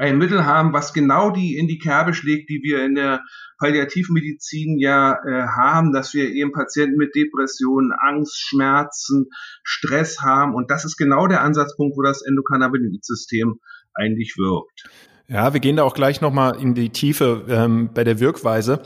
ein 0.00 0.16
Mittel 0.16 0.46
haben, 0.46 0.72
was 0.72 0.94
genau 0.94 1.30
die 1.30 1.58
in 1.58 1.68
die 1.68 1.78
Kerbe 1.78 2.14
schlägt, 2.14 2.48
die 2.48 2.62
wir 2.62 2.82
in 2.84 2.94
der 2.94 3.20
Palliativmedizin 3.58 4.78
ja 4.78 5.12
äh, 5.12 5.46
haben, 5.46 5.92
dass 5.92 6.14
wir 6.14 6.30
eben 6.30 6.52
Patienten 6.52 6.96
mit 6.96 7.14
Depressionen, 7.14 7.92
Angst, 7.92 8.40
Schmerzen, 8.40 9.26
Stress 9.62 10.22
haben. 10.22 10.54
Und 10.54 10.70
das 10.70 10.86
ist 10.86 10.96
genau 10.96 11.26
der 11.26 11.42
Ansatzpunkt, 11.42 11.98
wo 11.98 12.02
das 12.02 12.22
Endokannabinoid-System 12.22 13.60
eigentlich 13.92 14.36
wirkt. 14.38 14.88
Ja, 15.28 15.52
wir 15.52 15.60
gehen 15.60 15.76
da 15.76 15.82
auch 15.82 15.94
gleich 15.94 16.22
nochmal 16.22 16.60
in 16.60 16.74
die 16.74 16.88
Tiefe 16.88 17.44
ähm, 17.48 17.90
bei 17.92 18.02
der 18.02 18.20
Wirkweise. 18.20 18.80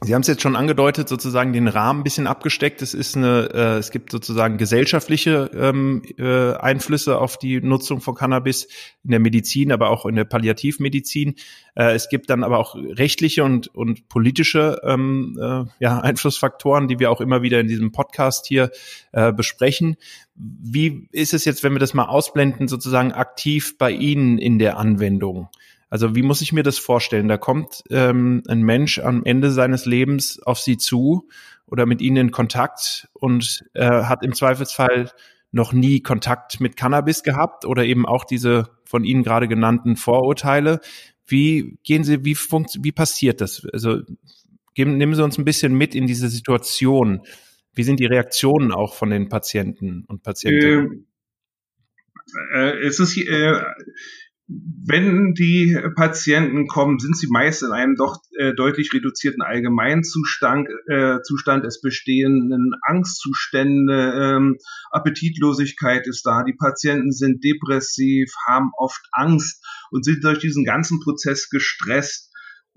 Sie 0.00 0.14
haben 0.14 0.22
es 0.22 0.28
jetzt 0.28 0.42
schon 0.42 0.54
angedeutet, 0.54 1.08
sozusagen 1.08 1.52
den 1.52 1.66
Rahmen 1.66 2.00
ein 2.00 2.04
bisschen 2.04 2.28
abgesteckt. 2.28 2.82
Es 2.82 2.94
ist 2.94 3.16
eine, 3.16 3.50
äh, 3.52 3.78
es 3.78 3.90
gibt 3.90 4.12
sozusagen 4.12 4.56
gesellschaftliche 4.56 5.50
ähm, 5.52 6.02
äh, 6.16 6.52
Einflüsse 6.52 7.18
auf 7.18 7.36
die 7.36 7.60
Nutzung 7.60 8.00
von 8.00 8.14
Cannabis 8.14 8.68
in 9.02 9.10
der 9.10 9.18
Medizin, 9.18 9.72
aber 9.72 9.90
auch 9.90 10.06
in 10.06 10.14
der 10.14 10.24
Palliativmedizin. 10.24 11.34
Äh, 11.74 11.94
es 11.94 12.08
gibt 12.08 12.30
dann 12.30 12.44
aber 12.44 12.58
auch 12.58 12.76
rechtliche 12.76 13.42
und 13.42 13.74
und 13.74 14.08
politische 14.08 14.80
ähm, 14.84 15.36
äh, 15.36 15.64
ja, 15.80 15.98
Einflussfaktoren, 15.98 16.86
die 16.86 17.00
wir 17.00 17.10
auch 17.10 17.20
immer 17.20 17.42
wieder 17.42 17.58
in 17.58 17.66
diesem 17.66 17.90
Podcast 17.90 18.46
hier 18.46 18.70
äh, 19.10 19.32
besprechen. 19.32 19.96
Wie 20.36 21.08
ist 21.10 21.34
es 21.34 21.44
jetzt, 21.44 21.64
wenn 21.64 21.72
wir 21.72 21.80
das 21.80 21.94
mal 21.94 22.06
ausblenden, 22.06 22.68
sozusagen 22.68 23.10
aktiv 23.10 23.76
bei 23.78 23.90
Ihnen 23.90 24.38
in 24.38 24.60
der 24.60 24.78
Anwendung? 24.78 25.48
Also 25.90 26.14
wie 26.14 26.22
muss 26.22 26.42
ich 26.42 26.52
mir 26.52 26.62
das 26.62 26.78
vorstellen? 26.78 27.28
Da 27.28 27.38
kommt 27.38 27.82
ähm, 27.90 28.42
ein 28.46 28.62
Mensch 28.62 28.98
am 28.98 29.24
Ende 29.24 29.50
seines 29.50 29.86
Lebens 29.86 30.40
auf 30.42 30.58
Sie 30.58 30.76
zu 30.76 31.28
oder 31.66 31.86
mit 31.86 32.02
Ihnen 32.02 32.16
in 32.16 32.30
Kontakt 32.30 33.08
und 33.14 33.64
äh, 33.74 34.04
hat 34.04 34.24
im 34.24 34.34
Zweifelsfall 34.34 35.10
noch 35.50 35.72
nie 35.72 36.00
Kontakt 36.00 36.60
mit 36.60 36.76
Cannabis 36.76 37.22
gehabt 37.22 37.64
oder 37.64 37.84
eben 37.84 38.06
auch 38.06 38.24
diese 38.24 38.70
von 38.84 39.04
Ihnen 39.04 39.22
gerade 39.22 39.48
genannten 39.48 39.96
Vorurteile. 39.96 40.80
Wie 41.26 41.78
gehen 41.84 42.04
Sie, 42.04 42.24
wie 42.24 42.34
funkt, 42.34 42.78
wie 42.82 42.92
passiert 42.92 43.40
das? 43.40 43.66
Also 43.72 44.02
geben, 44.74 44.96
nehmen 44.96 45.14
Sie 45.14 45.24
uns 45.24 45.38
ein 45.38 45.44
bisschen 45.44 45.74
mit 45.74 45.94
in 45.94 46.06
diese 46.06 46.28
Situation. 46.28 47.22
Wie 47.74 47.82
sind 47.82 48.00
die 48.00 48.06
Reaktionen 48.06 48.72
auch 48.72 48.94
von 48.94 49.10
den 49.10 49.28
Patienten 49.28 50.04
und 50.06 50.22
Patientinnen? 50.22 50.84
Ähm, 50.92 51.06
äh, 52.52 52.78
es 52.86 53.00
ist 53.00 53.16
äh, 53.16 53.62
wenn 54.48 55.34
die 55.34 55.78
Patienten 55.94 56.66
kommen, 56.68 56.98
sind 56.98 57.16
sie 57.18 57.26
meist 57.28 57.62
in 57.62 57.72
einem 57.72 57.96
doch 57.96 58.22
äh, 58.38 58.54
deutlich 58.54 58.92
reduzierten 58.94 59.42
Allgemeinzustand. 59.42 60.68
Äh, 60.88 61.20
Zustand. 61.22 61.66
Es 61.66 61.82
bestehen 61.82 62.74
Angstzustände, 62.82 64.36
ähm, 64.36 64.56
Appetitlosigkeit 64.90 66.06
ist 66.06 66.24
da. 66.24 66.44
Die 66.44 66.54
Patienten 66.54 67.12
sind 67.12 67.44
depressiv, 67.44 68.32
haben 68.46 68.70
oft 68.78 69.02
Angst 69.12 69.62
und 69.90 70.04
sind 70.04 70.24
durch 70.24 70.38
diesen 70.38 70.64
ganzen 70.64 71.00
Prozess 71.00 71.50
gestresst. 71.50 72.27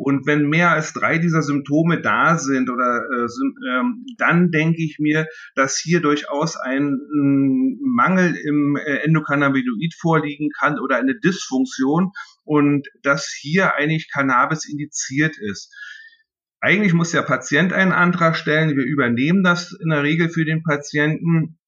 Und 0.04 0.26
wenn 0.26 0.50
mehr 0.50 0.72
als 0.72 0.94
drei 0.94 1.20
dieser 1.20 1.44
Symptome 1.44 2.02
da 2.02 2.38
sind 2.38 2.72
oder 2.72 3.04
äh, 3.06 3.28
ähm, 3.70 4.04
dann 4.18 4.50
denke 4.50 4.82
ich 4.82 4.98
mir, 5.00 5.28
dass 5.54 5.78
hier 5.78 6.02
durchaus 6.02 6.58
ein 6.58 6.94
äh, 6.94 7.78
Mangel 7.86 8.36
im 8.36 8.78
äh, 8.78 8.98
Endokannabinoid 9.04 9.94
vorliegen 10.00 10.50
kann 10.58 10.80
oder 10.80 10.98
eine 10.98 11.20
Dysfunktion 11.20 12.14
und 12.44 12.88
dass 13.04 13.32
hier 13.32 13.76
eigentlich 13.76 14.10
Cannabis 14.12 14.68
indiziert 14.68 15.38
ist. 15.38 15.72
Eigentlich 16.62 16.94
muss 16.94 17.12
der 17.12 17.22
Patient 17.22 17.72
einen 17.72 17.92
Antrag 17.92 18.36
stellen. 18.36 18.76
Wir 18.76 18.86
übernehmen 18.86 19.44
das 19.44 19.72
in 19.72 19.90
der 19.90 20.02
Regel 20.02 20.30
für 20.30 20.46
den 20.46 20.64
Patienten 20.64 21.60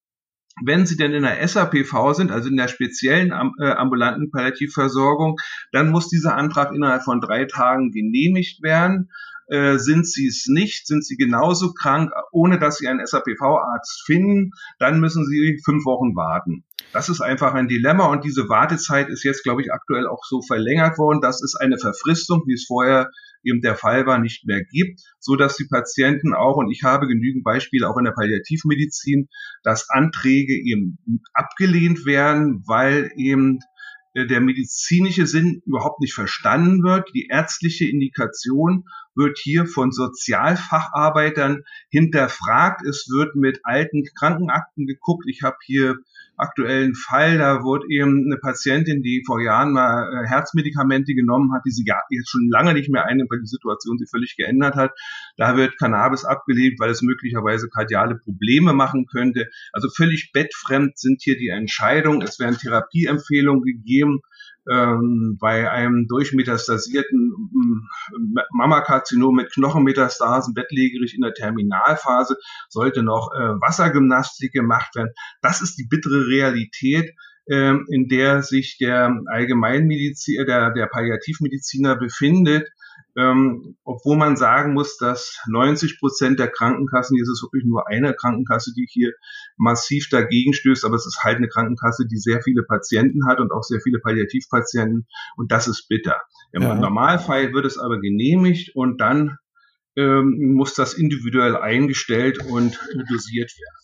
wenn 0.64 0.86
Sie 0.86 0.98
denn 0.98 1.14
in 1.14 1.24
der 1.24 1.46
SAPV 1.48 2.14
sind, 2.14 2.32
also 2.32 2.50
in 2.50 2.58
der 2.58 2.68
speziellen 2.68 3.32
äh, 3.60 3.72
ambulanten 3.72 4.30
Palliativversorgung, 4.32 5.38
dann 5.72 5.90
muss 5.90 6.10
dieser 6.10 6.36
Antrag 6.36 6.74
innerhalb 6.74 7.04
von 7.04 7.22
drei 7.22 7.46
Tagen 7.46 7.92
genehmigt 7.92 8.62
werden. 8.62 9.10
Äh, 9.48 9.78
sind 9.78 10.08
Sie 10.08 10.28
es 10.28 10.46
nicht, 10.48 10.88
sind 10.88 11.06
Sie 11.06 11.18
genauso 11.18 11.74
krank, 11.74 12.12
ohne 12.32 12.60
dass 12.60 12.78
Sie 12.78 12.88
einen 12.88 13.06
SAPV-Arzt 13.06 14.04
finden, 14.06 14.52
dann 14.80 15.00
müssen 15.00 15.26
Sie 15.26 15.60
fünf 15.66 15.86
Wochen 15.86 16.16
warten. 16.16 16.64
Das 16.92 17.10
ist 17.10 17.22
einfach 17.22 17.54
ein 17.54 17.68
Dilemma 17.68 18.08
und 18.08 18.24
diese 18.24 18.50
Wartezeit 18.50 19.10
ist 19.10 19.24
jetzt, 19.24 19.44
glaube 19.44 19.62
ich, 19.62 19.72
aktuell 19.72 20.08
auch 20.08 20.24
so 20.24 20.42
verlängert 20.42 20.98
worden. 20.98 21.22
Das 21.22 21.42
ist 21.42 21.56
eine 21.56 21.78
Verfristung, 21.78 22.44
wie 22.46 22.54
es 22.54 22.66
vorher 22.68 23.10
eben 23.44 23.62
der 23.62 23.76
Fall 23.76 24.06
war, 24.06 24.20
nicht 24.20 24.46
mehr 24.46 24.64
gibt, 24.64 25.02
so 25.20 25.36
dass 25.36 25.56
die 25.58 25.68
Patienten 25.70 26.34
auch, 26.34 26.58
und 26.58 26.72
ich 26.72 26.84
habe 26.84 27.08
genügend 27.08 27.44
Beispiele 27.44 27.90
auch 27.90 27.98
in 27.98 28.06
der 28.06 28.12
Palliativmedizin, 28.12 29.28
dass 29.64 29.90
Anträge 29.90 30.54
eben 30.54 30.98
abgelehnt 31.34 32.06
werden, 32.06 32.64
weil 32.66 33.12
eben 33.16 33.60
äh, 34.14 34.26
der 34.26 34.42
medizinische 34.42 35.28
Sinn 35.28 35.62
überhaupt 35.66 36.00
nicht 36.00 36.14
verstanden 36.14 36.84
wird. 36.84 37.10
Die 37.14 37.28
ärztliche 37.30 37.86
Indikation 37.86 38.86
wird 39.16 39.38
hier 39.38 39.66
von 39.66 39.92
Sozialfacharbeitern 39.92 41.64
hinterfragt. 41.90 42.86
Es 42.86 43.08
wird 43.10 43.36
mit 43.36 43.60
alten 43.64 44.04
Krankenakten 44.18 44.86
geguckt. 44.86 45.26
Ich 45.28 45.42
habe 45.44 45.58
hier 45.66 45.98
aktuellen 46.38 46.96
Fall, 46.96 47.38
da 47.38 47.64
wurde 47.64 47.86
eben 47.90 48.26
eine 48.26 48.38
Patientin, 48.38 49.02
die 49.04 49.24
vor 49.26 49.42
Jahren 49.42 49.72
mal 49.72 50.24
äh, 50.24 50.28
Herzmedikamente 50.28 51.14
genommen 51.14 51.54
hat, 51.54 51.62
die 51.66 51.72
sie 51.72 51.86
jetzt 52.10 52.30
schon 52.30 52.50
lange 52.50 52.74
nicht 52.74 52.90
mehr 52.90 53.06
einnimmt, 53.06 53.30
weil 53.30 53.40
die 53.40 53.48
Situation 53.48 53.98
sich 53.98 54.10
völlig 54.10 54.36
geändert 54.36 54.76
hat. 54.76 54.92
Da 55.38 55.56
wird 55.56 55.78
Cannabis 55.78 56.26
abgelehnt, 56.26 56.80
weil 56.80 56.90
es 56.90 57.02
möglicherweise 57.02 57.70
kardiale 57.70 58.16
Probleme 58.16 58.74
machen 58.74 59.06
könnte. 59.06 59.48
Also 59.72 59.90
völlig 59.90 60.32
bettfremd 60.34 60.98
sind 60.98 61.22
hier 61.22 61.38
die 61.38 61.50
Entscheidungen. 61.50 62.22
Es 62.22 62.40
werden 62.40 62.58
Therapieempfehlungen 62.58 63.64
gegeben 63.64 64.22
ähm, 64.70 65.38
bei 65.40 65.70
einem 65.70 66.08
durchmetastasierten 66.08 67.34
ähm, 67.54 67.88
Mammakarzinom 68.52 69.36
mit 69.36 69.52
Knochenmetastasen, 69.52 70.54
bettlägerig 70.54 71.16
in 71.16 71.22
der 71.22 71.34
Terminalphase, 71.34 72.38
sollte 72.70 73.04
noch 73.04 73.32
äh, 73.34 73.60
Wassergymnastik 73.62 74.54
gemacht 74.54 74.96
werden. 74.96 75.14
Das 75.42 75.62
ist 75.62 75.76
die 75.76 75.88
bittere 75.88 76.28
Realität, 76.28 77.14
äh, 77.46 77.76
in 77.90 78.08
der 78.08 78.42
sich 78.44 78.78
der 78.78 79.18
Allgemeinmediziner, 79.28 80.46
der, 80.46 80.72
der 80.72 80.88
Palliativmediziner 80.88 81.98
befindet 81.98 82.70
ähm, 83.16 83.78
obwohl 83.84 84.18
man 84.18 84.36
sagen 84.36 84.74
muss, 84.74 84.98
dass 84.98 85.40
90 85.48 86.00
Prozent 86.00 86.40
der 86.40 86.50
Krankenkassen, 86.50 87.16
hier 87.16 87.24
ist 87.24 87.30
es 87.30 87.44
wirklich 87.44 87.64
nur 87.66 87.88
eine 87.88 88.14
Krankenkasse, 88.14 88.74
die 88.76 88.88
hier 88.90 89.12
massiv 89.58 90.10
dagegen 90.10 90.54
stößt, 90.54 90.84
aber 90.86 90.96
es 90.96 91.06
ist 91.06 91.24
halt 91.24 91.38
eine 91.38 91.48
Krankenkasse, 91.48 92.08
die 92.08 92.18
sehr 92.18 92.42
viele 92.42 92.64
Patienten 92.64 93.28
hat 93.28 93.40
und 93.40 93.52
auch 93.52 93.64
sehr 93.64 93.82
viele 93.82 94.00
Palliativpatienten 94.00 95.08
und 95.38 95.52
das 95.52 95.68
ist 95.68 95.88
bitter. 95.88 96.22
Im 96.52 96.64
ja. 96.64 96.76
Normalfall 96.76 97.54
wird 97.54 97.66
es 97.66 97.78
aber 97.78 98.00
genehmigt 98.00 98.76
und 98.76 99.00
dann 99.00 99.38
ähm, 99.96 100.56
muss 100.56 100.74
das 100.74 100.96
individuell 100.96 101.56
eingestellt 101.56 102.40
und 102.50 102.80
dosiert 103.10 103.52
werden. 103.52 103.84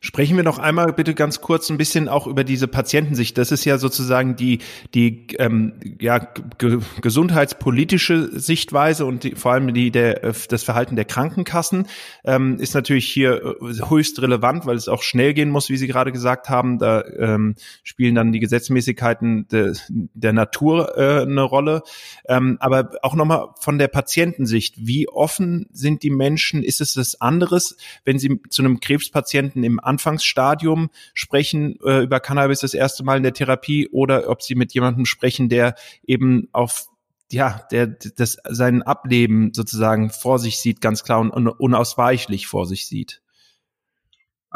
Sprechen 0.00 0.36
wir 0.36 0.44
noch 0.44 0.58
einmal 0.58 0.92
bitte 0.92 1.14
ganz 1.14 1.40
kurz 1.40 1.70
ein 1.70 1.78
bisschen 1.78 2.08
auch 2.08 2.26
über 2.26 2.44
diese 2.44 2.68
Patientensicht. 2.68 3.36
Das 3.38 3.50
ist 3.50 3.64
ja 3.64 3.78
sozusagen 3.78 4.36
die, 4.36 4.58
die 4.94 5.26
ähm, 5.38 5.74
ja, 6.00 6.18
ge 6.58 6.78
gesundheitspolitische 7.00 8.38
Sichtweise 8.38 9.06
und 9.06 9.24
die, 9.24 9.34
vor 9.34 9.52
allem 9.52 9.72
die, 9.74 9.90
der, 9.90 10.22
äh, 10.22 10.32
das 10.48 10.62
Verhalten 10.62 10.96
der 10.96 11.06
Krankenkassen 11.06 11.88
ähm, 12.24 12.58
ist 12.60 12.74
natürlich 12.74 13.08
hier 13.08 13.56
äh, 13.60 13.88
höchst 13.88 14.20
relevant, 14.22 14.66
weil 14.66 14.76
es 14.76 14.88
auch 14.88 15.02
schnell 15.02 15.34
gehen 15.34 15.50
muss, 15.50 15.70
wie 15.70 15.76
Sie 15.76 15.86
gerade 15.86 16.12
gesagt 16.12 16.48
haben. 16.48 16.78
Da 16.78 17.02
ähm, 17.18 17.54
spielen 17.82 18.14
dann 18.14 18.32
die 18.32 18.40
Gesetzmäßigkeiten 18.40 19.48
de, 19.48 19.74
der 19.88 20.32
Natur 20.32 20.96
äh, 20.96 21.22
eine 21.22 21.42
Rolle. 21.42 21.82
Ähm, 22.28 22.58
aber 22.60 22.90
auch 23.02 23.14
nochmal 23.14 23.48
von 23.58 23.78
der 23.78 23.88
Patientensicht. 23.88 24.74
Wie 24.78 25.08
offen 25.08 25.66
sind 25.72 26.02
die 26.02 26.10
Menschen? 26.10 26.62
Ist 26.62 26.80
es 26.80 26.94
das 26.94 27.20
anderes, 27.20 27.76
wenn 28.04 28.18
Sie 28.18 28.40
zu 28.50 28.62
einem 28.62 28.80
Krebspatienten 28.80 29.55
im 29.64 29.80
Anfangsstadium 29.80 30.90
sprechen 31.14 31.78
äh, 31.84 32.02
über 32.02 32.20
Cannabis 32.20 32.60
das 32.60 32.74
erste 32.74 33.04
Mal 33.04 33.18
in 33.18 33.22
der 33.22 33.34
Therapie 33.34 33.88
oder 33.88 34.28
ob 34.28 34.42
sie 34.42 34.54
mit 34.54 34.72
jemandem 34.72 35.04
sprechen, 35.06 35.48
der 35.48 35.74
eben 36.06 36.48
auf 36.52 36.88
ja, 37.32 37.66
der 37.72 37.88
das 37.88 38.36
sein 38.48 38.82
Ableben 38.82 39.52
sozusagen 39.52 40.10
vor 40.10 40.38
sich 40.38 40.60
sieht, 40.60 40.80
ganz 40.80 41.02
klar 41.02 41.18
und 41.20 41.48
unausweichlich 41.48 42.46
vor 42.46 42.66
sich 42.66 42.86
sieht. 42.86 43.20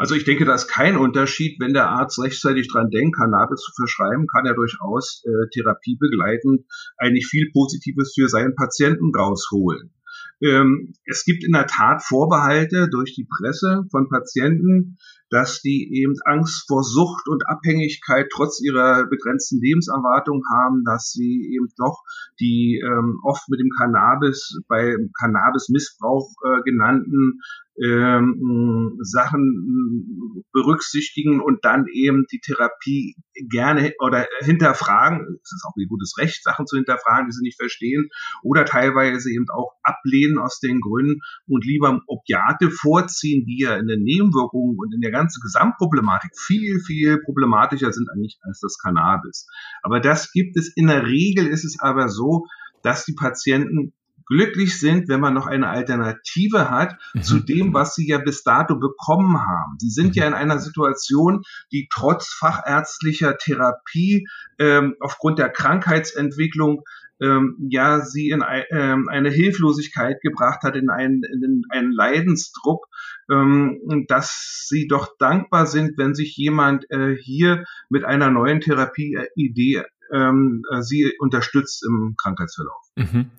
Also 0.01 0.15
ich 0.15 0.23
denke, 0.23 0.45
da 0.45 0.55
ist 0.55 0.67
kein 0.67 0.97
Unterschied, 0.97 1.59
wenn 1.59 1.73
der 1.73 1.89
Arzt 1.89 2.17
rechtzeitig 2.17 2.69
dran 2.69 2.89
denkt, 2.89 3.17
Cannabis 3.17 3.61
zu 3.61 3.71
verschreiben, 3.73 4.25
kann 4.25 4.45
er 4.45 4.55
durchaus 4.55 5.23
äh, 5.25 5.49
therapiebegleitend 5.53 6.65
eigentlich 6.97 7.27
viel 7.27 7.51
Positives 7.51 8.13
für 8.15 8.27
seinen 8.27 8.55
Patienten 8.55 9.11
rausholen. 9.15 9.93
Ähm, 10.41 10.93
es 11.05 11.23
gibt 11.23 11.43
in 11.43 11.51
der 11.51 11.67
Tat 11.67 12.03
Vorbehalte 12.03 12.89
durch 12.89 13.13
die 13.13 13.27
Presse 13.27 13.83
von 13.91 14.09
Patienten, 14.09 14.97
dass 15.29 15.61
die 15.61 15.89
eben 15.93 16.15
Angst 16.25 16.67
vor 16.67 16.83
Sucht 16.83 17.27
und 17.29 17.47
Abhängigkeit 17.47 18.27
trotz 18.33 18.61
ihrer 18.61 19.05
begrenzten 19.05 19.61
Lebenserwartung 19.61 20.43
haben, 20.51 20.83
dass 20.83 21.11
sie 21.11 21.49
eben 21.53 21.67
doch 21.77 22.03
die 22.39 22.81
ähm, 22.83 23.19
oft 23.23 23.47
mit 23.47 23.59
dem 23.59 23.69
Cannabis 23.69 24.59
bei 24.67 24.95
Cannabismissbrauch 25.17 26.29
äh, 26.43 26.61
genannten 26.63 27.39
ähm, 27.83 28.97
Sachen 29.01 30.43
berücksichtigen 30.53 31.41
und 31.41 31.65
dann 31.65 31.85
eben 31.91 32.25
die 32.31 32.39
Therapie 32.39 33.15
gerne 33.49 33.93
oder 33.99 34.27
hinterfragen. 34.39 35.39
Es 35.41 35.51
ist 35.51 35.65
auch 35.65 35.75
ihr 35.77 35.87
gutes 35.87 36.15
Recht, 36.17 36.43
Sachen 36.43 36.67
zu 36.67 36.75
hinterfragen, 36.75 37.27
die 37.27 37.33
sie 37.33 37.43
nicht 37.43 37.59
verstehen 37.59 38.09
oder 38.43 38.65
teilweise 38.65 39.31
eben 39.31 39.45
auch 39.49 39.71
ablehnen 39.83 40.37
aus 40.37 40.59
den 40.59 40.81
Gründen 40.81 41.21
und 41.47 41.65
lieber 41.65 42.01
Opiate 42.07 42.69
vorziehen, 42.69 43.45
die 43.45 43.61
ja 43.61 43.75
in 43.75 43.87
den 43.87 44.03
Nebenwirkungen 44.03 44.77
und 44.77 44.93
in 44.93 45.01
der 45.01 45.11
ganzen 45.11 45.41
Gesamtproblematik 45.41 46.31
viel, 46.37 46.79
viel 46.79 47.19
problematischer 47.23 47.91
sind 47.91 48.09
eigentlich 48.11 48.37
als 48.41 48.59
das 48.59 48.77
Cannabis. 48.77 49.47
Aber 49.81 49.99
das 49.99 50.31
gibt 50.31 50.57
es 50.57 50.71
in 50.75 50.87
der 50.87 51.05
Regel 51.07 51.47
ist 51.47 51.65
es 51.65 51.79
aber 51.79 52.09
so, 52.09 52.45
dass 52.83 53.05
die 53.05 53.13
Patienten 53.13 53.93
glücklich 54.31 54.79
sind, 54.79 55.09
wenn 55.09 55.19
man 55.19 55.33
noch 55.33 55.45
eine 55.45 55.67
Alternative 55.67 56.69
hat 56.69 56.95
mhm. 57.13 57.21
zu 57.21 57.39
dem, 57.39 57.73
was 57.73 57.95
sie 57.95 58.07
ja 58.07 58.17
bis 58.17 58.43
dato 58.43 58.79
bekommen 58.79 59.37
haben. 59.41 59.77
Sie 59.77 59.89
sind 59.89 60.15
ja 60.15 60.25
in 60.25 60.33
einer 60.33 60.57
Situation, 60.57 61.41
die 61.73 61.89
trotz 61.91 62.29
fachärztlicher 62.33 63.37
Therapie 63.37 64.25
ähm, 64.57 64.95
aufgrund 65.01 65.37
der 65.37 65.49
Krankheitsentwicklung 65.49 66.83
ähm, 67.19 67.57
ja 67.69 67.99
sie 67.99 68.29
in 68.29 68.43
ähm, 68.71 69.09
eine 69.09 69.29
Hilflosigkeit 69.29 70.21
gebracht 70.21 70.63
hat, 70.63 70.77
in 70.77 70.89
einen, 70.89 71.23
in 71.23 71.63
einen 71.69 71.91
Leidensdruck, 71.91 72.87
ähm, 73.29 74.05
dass 74.07 74.65
sie 74.69 74.87
doch 74.87 75.09
dankbar 75.19 75.67
sind, 75.67 75.97
wenn 75.97 76.15
sich 76.15 76.37
jemand 76.37 76.89
äh, 76.89 77.15
hier 77.15 77.65
mit 77.89 78.05
einer 78.05 78.31
neuen 78.31 78.61
Therapieidee 78.61 79.83
ähm, 80.13 80.63
äh, 80.71 80.81
sie 80.81 81.11
unterstützt 81.19 81.85
im 81.85 82.15
Krankheitsverlauf. 82.17 82.81
Mhm. 82.95 83.29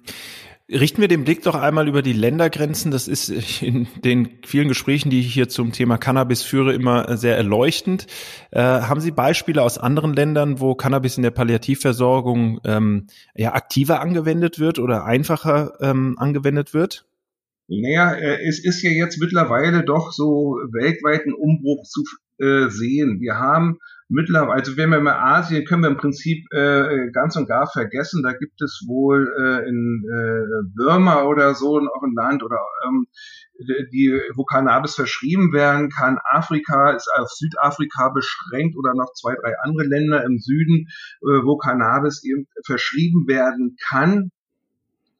Richten 0.71 1.01
wir 1.01 1.09
den 1.09 1.25
Blick 1.25 1.43
doch 1.43 1.55
einmal 1.55 1.89
über 1.89 2.03
die 2.03 2.13
Ländergrenzen. 2.13 2.91
Das 2.91 3.09
ist 3.09 3.29
in 3.63 3.89
den 4.05 4.39
vielen 4.47 4.69
Gesprächen, 4.69 5.11
die 5.11 5.21
ich 5.21 5.35
hier 5.35 5.49
zum 5.49 5.73
Thema 5.73 5.99
Cannabis 5.99 6.43
führe, 6.43 6.73
immer 6.73 7.17
sehr 7.17 7.37
erleuchtend. 7.37 8.07
Äh, 8.51 8.61
haben 8.61 9.01
Sie 9.01 9.11
Beispiele 9.11 9.61
aus 9.61 9.79
anderen 9.79 10.15
Ländern, 10.15 10.61
wo 10.61 10.75
Cannabis 10.75 11.17
in 11.17 11.25
der 11.25 11.31
Palliativversorgung 11.31 12.61
ähm, 12.65 13.07
ja, 13.35 13.55
aktiver 13.55 14.01
angewendet 14.01 14.59
wird 14.59 14.79
oder 14.79 15.05
einfacher 15.05 15.75
ähm, 15.81 16.17
angewendet 16.19 16.75
wird? 16.75 17.07
Naja, 17.69 18.13
äh, 18.15 18.47
es 18.47 18.65
ist 18.65 18.83
ja 18.83 18.91
jetzt 18.91 19.19
mittlerweile 19.19 19.85
doch 19.85 20.13
so 20.13 20.59
weltweiten 20.71 21.33
Umbruch 21.33 21.85
zu 21.85 22.05
äh, 22.39 22.69
sehen. 22.69 23.21
Wir 23.21 23.35
haben 23.35 23.79
mittlerweile, 24.13 24.53
also 24.53 24.77
wenn 24.77 24.91
wir 24.91 25.01
mal 25.01 25.37
Asien, 25.37 25.65
können 25.65 25.83
wir 25.83 25.91
im 25.91 25.97
Prinzip 25.97 26.45
äh, 26.53 27.11
ganz 27.13 27.37
und 27.37 27.49
gar 27.49 27.67
vergessen. 27.67 28.23
Da 28.23 28.33
gibt 28.33 28.61
es 28.63 28.85
wohl 28.87 29.33
äh, 29.39 29.69
in 29.69 30.05
äh, 30.05 30.69
Burma 30.77 31.23
oder 31.25 31.55
so 31.55 31.81
noch 31.81 32.03
ein 32.03 32.15
Land 32.15 32.43
oder 32.43 32.59
ähm, 32.87 33.07
die, 33.93 34.21
wo 34.35 34.45
Cannabis 34.45 34.95
verschrieben 34.95 35.53
werden 35.53 35.89
kann. 35.91 36.19
Afrika 36.31 36.91
ist 36.93 37.09
auf 37.17 37.31
Südafrika 37.31 38.11
beschränkt 38.11 38.77
oder 38.77 38.95
noch 38.95 39.13
zwei, 39.15 39.35
drei 39.35 39.55
andere 39.63 39.87
Länder 39.87 40.25
im 40.25 40.39
Süden, 40.39 40.89
äh, 41.23 41.45
wo 41.45 41.57
Cannabis 41.57 42.23
eben 42.25 42.47
verschrieben 42.65 43.27
werden 43.27 43.77
kann. 43.89 44.31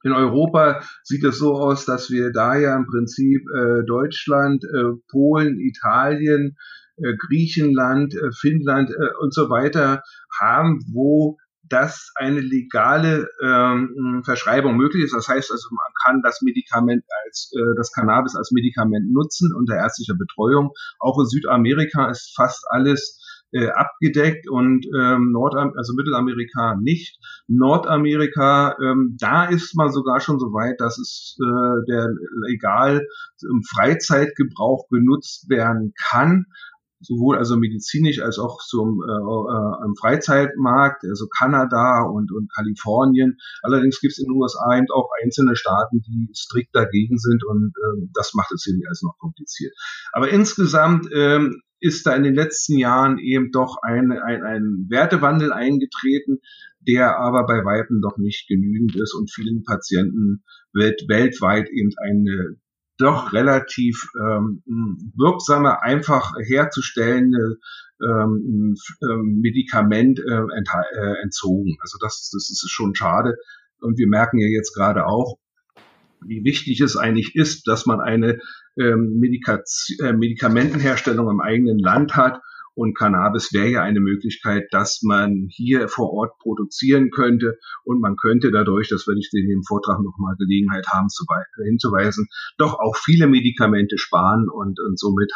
In 0.03 0.11
Europa 0.11 0.81
sieht 1.03 1.23
es 1.23 1.37
so 1.37 1.53
aus, 1.53 1.85
dass 1.85 2.11
wir 2.11 2.31
da 2.31 2.57
ja 2.57 2.75
im 2.75 2.85
Prinzip 2.85 3.41
äh, 3.55 3.85
Deutschland, 3.85 4.65
äh, 4.65 4.99
Polen, 5.09 5.59
Italien, 5.61 6.57
Griechenland, 6.97 8.13
äh, 8.15 8.31
Finnland 8.31 8.91
äh, 8.91 9.09
und 9.21 9.33
so 9.33 9.49
weiter 9.49 10.03
haben, 10.39 10.79
wo 10.91 11.37
das 11.69 12.11
eine 12.15 12.41
legale 12.41 13.27
ähm, 13.41 14.21
Verschreibung 14.25 14.75
möglich 14.75 15.05
ist. 15.05 15.13
Das 15.13 15.27
heißt 15.27 15.51
also, 15.51 15.69
man 15.71 15.93
kann 16.05 16.21
das 16.21 16.41
Medikament 16.41 17.03
als 17.25 17.51
äh, 17.55 17.75
das 17.77 17.91
Cannabis 17.91 18.35
als 18.35 18.51
Medikament 18.51 19.11
nutzen 19.11 19.53
unter 19.55 19.75
ärztlicher 19.75 20.15
Betreuung. 20.15 20.71
Auch 20.99 21.19
in 21.19 21.25
Südamerika 21.25 22.09
ist 22.09 22.33
fast 22.35 22.65
alles 22.69 23.19
äh, 23.53 23.69
abgedeckt 23.69 24.49
und 24.49 24.85
ähm, 24.97 25.31
Nordam 25.31 25.73
also 25.77 25.93
Mittelamerika 25.93 26.75
nicht. 26.75 27.17
Nordamerika, 27.47 28.75
ähm, 28.83 29.15
da 29.19 29.45
ist 29.45 29.75
man 29.75 29.91
sogar 29.91 30.19
schon 30.19 30.39
so 30.39 30.47
weit, 30.47 30.81
dass 30.81 30.97
es 30.97 31.37
äh, 31.39 31.85
der 31.87 32.09
legal 32.47 33.07
im 33.49 33.61
Freizeitgebrauch 33.63 34.87
genutzt 34.89 35.49
werden 35.49 35.93
kann 36.09 36.45
sowohl 37.03 37.37
also 37.37 37.57
medizinisch 37.57 38.21
als 38.21 38.39
auch 38.39 38.59
zum 38.65 39.03
äh, 39.07 39.11
äh, 39.11 39.83
am 39.83 39.95
Freizeitmarkt, 39.95 41.03
also 41.03 41.27
Kanada 41.27 42.03
und, 42.03 42.31
und 42.31 42.51
Kalifornien. 42.53 43.37
Allerdings 43.61 43.99
gibt 43.99 44.13
es 44.13 44.19
in 44.19 44.25
den 44.25 44.41
USA 44.41 44.77
eben 44.77 44.87
auch 44.93 45.09
einzelne 45.23 45.55
Staaten, 45.55 46.01
die 46.01 46.29
strikt 46.33 46.75
dagegen 46.75 47.17
sind 47.17 47.43
und 47.45 47.73
äh, 47.75 48.07
das 48.13 48.33
macht 48.33 48.51
es 48.53 48.65
irgendwie 48.65 48.87
alles 48.87 49.03
noch 49.03 49.17
kompliziert. 49.19 49.73
Aber 50.13 50.29
insgesamt 50.29 51.07
ähm, 51.13 51.61
ist 51.79 52.07
da 52.07 52.15
in 52.15 52.23
den 52.23 52.33
letzten 52.35 52.77
Jahren 52.77 53.17
eben 53.19 53.51
doch 53.51 53.77
ein, 53.81 54.11
ein, 54.13 54.43
ein 54.43 54.85
Wertewandel 54.89 55.51
eingetreten, 55.51 56.39
der 56.79 57.19
aber 57.19 57.45
bei 57.45 57.65
Weitem 57.65 58.01
doch 58.01 58.17
nicht 58.17 58.47
genügend 58.47 58.95
ist 58.95 59.13
und 59.13 59.31
vielen 59.31 59.63
Patienten 59.63 60.43
welt, 60.73 61.03
weltweit 61.07 61.69
eben 61.69 61.91
eine 62.01 62.55
doch 62.97 63.33
relativ 63.33 64.07
ähm, 64.19 64.63
wirksame, 65.15 65.81
einfach 65.81 66.33
herzustellende 66.45 67.57
ähm, 68.01 68.75
ähm, 69.01 69.39
Medikament 69.41 70.19
äh, 70.19 70.41
äh, 70.41 71.21
entzogen. 71.23 71.77
Also 71.81 71.97
das, 71.99 72.29
das 72.31 72.49
ist 72.49 72.69
schon 72.69 72.95
schade. 72.95 73.35
Und 73.79 73.97
wir 73.97 74.07
merken 74.07 74.39
ja 74.39 74.47
jetzt 74.47 74.73
gerade 74.73 75.05
auch, 75.05 75.37
wie 76.25 76.43
wichtig 76.43 76.79
es 76.81 76.95
eigentlich 76.95 77.35
ist, 77.35 77.67
dass 77.67 77.85
man 77.85 77.99
eine 77.99 78.39
ähm, 78.79 79.19
Medikaz 79.19 79.89
äh, 80.01 80.13
Medikamentenherstellung 80.13 81.29
im 81.29 81.41
eigenen 81.41 81.79
Land 81.79 82.15
hat 82.15 82.39
und 82.75 82.97
Cannabis 82.97 83.53
wäre 83.53 83.69
ja 83.69 83.83
eine 83.83 83.99
Möglichkeit, 83.99 84.67
dass 84.71 85.01
man 85.03 85.47
hier 85.49 85.87
vor 85.87 86.11
Ort 86.11 86.37
produzieren 86.39 87.11
könnte 87.11 87.57
und 87.83 88.01
man 88.01 88.15
könnte 88.15 88.51
dadurch, 88.51 88.89
das 88.89 89.07
werde 89.07 89.19
ich 89.19 89.29
in 89.33 89.47
dem 89.47 89.63
Vortrag 89.63 89.99
nochmal 89.99 90.35
Gelegenheit 90.37 90.87
haben 90.87 91.09
zu, 91.09 91.25
hinzuweisen, 91.63 92.27
doch 92.57 92.79
auch 92.79 92.95
viele 92.95 93.27
Medikamente 93.27 93.97
sparen 93.97 94.49
und, 94.49 94.79
und 94.79 94.99
somit 94.99 95.31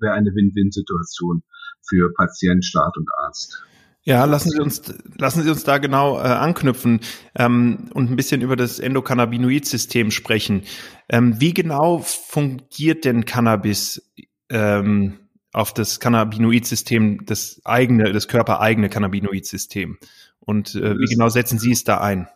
wäre 0.00 0.12
eine 0.12 0.30
Win-Win-Situation 0.30 1.42
für 1.88 2.12
Patient, 2.14 2.64
Staat 2.64 2.96
und 2.96 3.08
Arzt. 3.24 3.62
Ja, 4.08 4.24
lassen 4.24 4.50
Sie 4.50 4.60
uns, 4.60 4.82
lassen 5.18 5.42
Sie 5.42 5.50
uns 5.50 5.64
da 5.64 5.76
genau 5.76 6.16
äh, 6.16 6.22
anknüpfen 6.22 7.00
ähm, 7.34 7.90
und 7.92 8.10
ein 8.10 8.16
bisschen 8.16 8.40
über 8.40 8.56
das 8.56 8.78
Endokannabinoid-System 8.78 10.10
sprechen. 10.10 10.62
Ähm, 11.10 11.38
wie 11.40 11.52
genau 11.52 11.98
fungiert 11.98 13.04
denn 13.04 13.26
Cannabis 13.26 14.10
ähm, 14.48 15.18
auf 15.52 15.72
das 15.72 16.00
Cannabinoid-System, 16.00 17.24
das 17.24 17.60
eigene, 17.64 18.12
das 18.12 18.28
körpereigene 18.28 18.88
Cannabinoid-System. 18.88 19.98
Und 20.40 20.74
äh, 20.74 20.98
wie 20.98 21.06
genau 21.06 21.28
setzen 21.28 21.58
Sie 21.58 21.72
es 21.72 21.84
da 21.84 22.00
ein? 22.00 22.28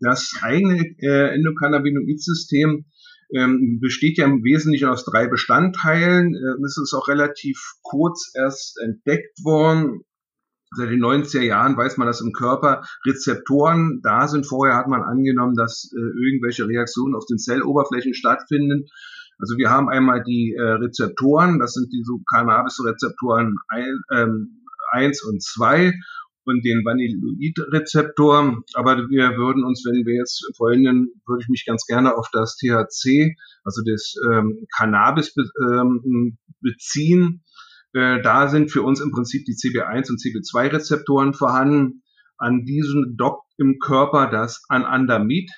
Das 0.00 0.32
eigene 0.42 0.82
äh, 0.98 1.34
Endokannabinoid-System 1.34 2.84
ähm, 3.34 3.78
besteht 3.80 4.18
ja 4.18 4.24
im 4.24 4.42
Wesentlichen 4.42 4.88
aus 4.88 5.04
drei 5.04 5.26
Bestandteilen. 5.26 6.34
Äh, 6.34 6.60
das 6.62 6.78
ist 6.82 6.94
auch 6.94 7.08
relativ 7.08 7.74
kurz 7.82 8.32
erst 8.34 8.78
entdeckt 8.80 9.44
worden. 9.44 10.02
Seit 10.76 10.90
den 10.90 11.00
90er 11.00 11.42
Jahren 11.42 11.76
weiß 11.76 11.96
man, 11.96 12.06
dass 12.06 12.20
im 12.20 12.32
Körper 12.32 12.82
Rezeptoren 13.06 14.00
da 14.02 14.28
sind. 14.28 14.46
Vorher 14.46 14.76
hat 14.76 14.88
man 14.88 15.02
angenommen, 15.02 15.54
dass 15.54 15.90
äh, 15.94 16.26
irgendwelche 16.26 16.68
Reaktionen 16.68 17.14
auf 17.14 17.24
den 17.26 17.38
Zelloberflächen 17.38 18.14
stattfinden. 18.14 18.86
Also 19.38 19.56
wir 19.56 19.70
haben 19.70 19.88
einmal 19.88 20.22
die 20.22 20.54
äh, 20.54 20.62
Rezeptoren, 20.62 21.58
das 21.58 21.74
sind 21.74 21.92
die 21.92 22.02
so 22.04 22.20
Cannabis-Rezeptoren 22.28 23.56
1 23.68 23.92
ähm, 24.12 24.64
und 25.28 25.42
2 25.42 25.92
und 26.44 26.64
den 26.64 26.84
Vanilloid-Rezeptor. 26.84 28.62
Aber 28.74 29.08
wir 29.08 29.36
würden 29.36 29.64
uns, 29.64 29.84
wenn 29.84 30.04
wir 30.06 30.14
jetzt 30.14 30.44
vorhin, 30.56 31.12
würde 31.26 31.42
ich 31.42 31.48
mich 31.48 31.64
ganz 31.66 31.84
gerne 31.86 32.16
auf 32.16 32.28
das 32.32 32.56
THC, 32.56 33.36
also 33.64 33.82
das 33.86 34.14
ähm, 34.28 34.66
Cannabis 34.76 35.34
be 35.34 35.44
ähm, 35.70 36.38
beziehen. 36.60 37.44
Äh, 37.92 38.20
da 38.22 38.48
sind 38.48 38.72
für 38.72 38.82
uns 38.82 39.00
im 39.00 39.12
Prinzip 39.12 39.44
die 39.44 39.54
CB1 39.54 40.10
und 40.10 40.20
CB2-Rezeptoren 40.20 41.34
vorhanden. 41.34 42.02
An 42.38 42.64
diesen 42.64 43.16
dockt 43.16 43.52
im 43.58 43.78
Körper 43.78 44.30
das 44.30 44.64
Anandamid 44.68 45.50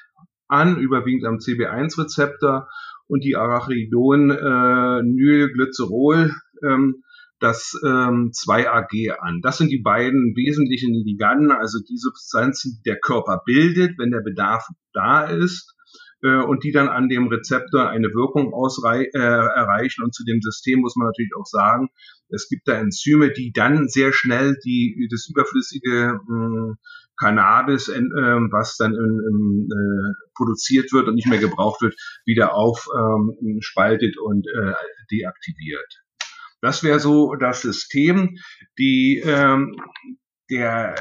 an, 0.48 0.78
überwiegend 0.78 1.24
am 1.26 1.36
CB1-Rezeptor 1.36 2.68
und 3.10 3.24
die 3.24 3.36
Arachidon-Nylglycerol, 3.36 6.32
äh, 6.62 6.66
ähm, 6.66 7.02
das 7.40 7.74
ähm, 7.84 8.30
2AG 8.32 9.18
an. 9.18 9.40
Das 9.42 9.58
sind 9.58 9.70
die 9.70 9.80
beiden 9.80 10.36
wesentlichen 10.36 10.94
Liganden, 10.94 11.50
also 11.50 11.80
die 11.80 11.96
Substanzen, 11.96 12.76
die 12.76 12.90
der 12.90 13.00
Körper 13.00 13.42
bildet, 13.44 13.98
wenn 13.98 14.10
der 14.10 14.20
Bedarf 14.20 14.68
da 14.92 15.24
ist 15.24 15.74
äh, 16.22 16.36
und 16.36 16.64
die 16.64 16.72
dann 16.72 16.88
an 16.88 17.08
dem 17.08 17.28
Rezeptor 17.28 17.88
eine 17.88 18.08
Wirkung 18.08 18.52
ausrei 18.52 19.08
äh, 19.12 19.18
erreichen. 19.18 20.04
Und 20.04 20.14
zu 20.14 20.24
dem 20.24 20.40
System 20.40 20.80
muss 20.80 20.96
man 20.96 21.06
natürlich 21.06 21.32
auch 21.38 21.46
sagen, 21.46 21.88
es 22.28 22.48
gibt 22.48 22.68
da 22.68 22.74
Enzyme, 22.74 23.32
die 23.32 23.52
dann 23.52 23.88
sehr 23.88 24.12
schnell 24.12 24.56
die, 24.64 25.08
das 25.10 25.28
überflüssige 25.28 26.20
mh, 26.28 26.74
Cannabis, 27.20 27.88
äh, 27.88 28.00
was 28.00 28.76
dann 28.76 28.92
in, 28.92 28.98
in, 28.98 29.68
äh, 29.70 30.14
produziert 30.34 30.92
wird 30.92 31.08
und 31.08 31.14
nicht 31.14 31.28
mehr 31.28 31.38
gebraucht 31.38 31.82
wird, 31.82 31.94
wieder 32.24 32.54
aufspaltet 32.54 34.16
ähm, 34.16 34.24
und 34.24 34.46
äh, 34.48 34.72
deaktiviert. 35.10 36.02
Das 36.62 36.82
wäre 36.82 37.00
so 37.00 37.34
das 37.34 37.62
System. 37.62 38.36
Die, 38.78 39.22
ähm, 39.24 39.76
der 40.50 40.94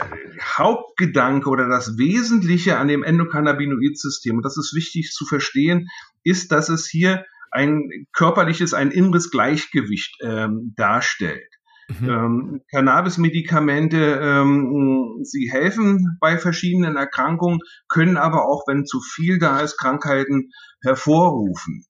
Hauptgedanke 0.58 1.50
oder 1.50 1.68
das 1.68 1.98
Wesentliche 1.98 2.78
an 2.78 2.88
dem 2.88 3.04
Endokannabinoid-System, 3.04 4.38
und 4.38 4.46
das 4.46 4.58
ist 4.58 4.76
wichtig 4.76 5.12
zu 5.12 5.26
verstehen, 5.26 5.88
ist, 6.24 6.52
dass 6.52 6.70
es 6.70 6.88
hier 6.88 7.26
ein 7.52 7.90
körperliches, 8.14 8.76
ein 8.76 8.92
inneres 8.92 9.32
Gleichgewicht 9.32 10.16
ähm, 10.22 10.74
darstellt. 10.78 11.50
Mhm. 11.90 12.10
Ähm, 12.10 12.62
Cannabis-Medikamente, 12.72 14.20
ähm, 14.22 15.22
sie 15.24 15.50
helfen 15.52 16.18
bei 16.22 16.38
verschiedenen 16.38 16.96
Erkrankungen, 16.96 17.60
können 17.88 18.18
aber 18.18 18.48
auch, 18.48 18.64
wenn 18.68 18.86
zu 18.86 19.02
viel 19.02 19.40
da 19.40 19.62
ist, 19.62 19.78
Krankheiten 19.78 20.52
hervorrufen. 20.84 21.86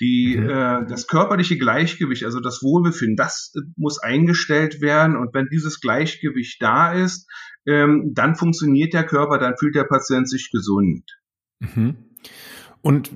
Die, 0.00 0.36
mhm. 0.36 0.50
äh, 0.50 0.86
das 0.88 1.06
körperliche 1.06 1.56
Gleichgewicht, 1.56 2.24
also 2.24 2.40
das 2.40 2.62
Wohlbefinden, 2.62 3.16
das 3.16 3.54
muss 3.76 3.98
eingestellt 3.98 4.80
werden. 4.80 5.16
Und 5.16 5.32
wenn 5.32 5.48
dieses 5.50 5.80
Gleichgewicht 5.80 6.60
da 6.60 6.92
ist, 6.92 7.30
ähm, 7.66 8.12
dann 8.14 8.34
funktioniert 8.34 8.92
der 8.92 9.04
Körper, 9.04 9.38
dann 9.38 9.56
fühlt 9.58 9.74
der 9.74 9.84
Patient 9.84 10.28
sich 10.28 10.50
gesund. 10.50 11.04
Mhm. 11.60 11.96
Und 12.86 13.10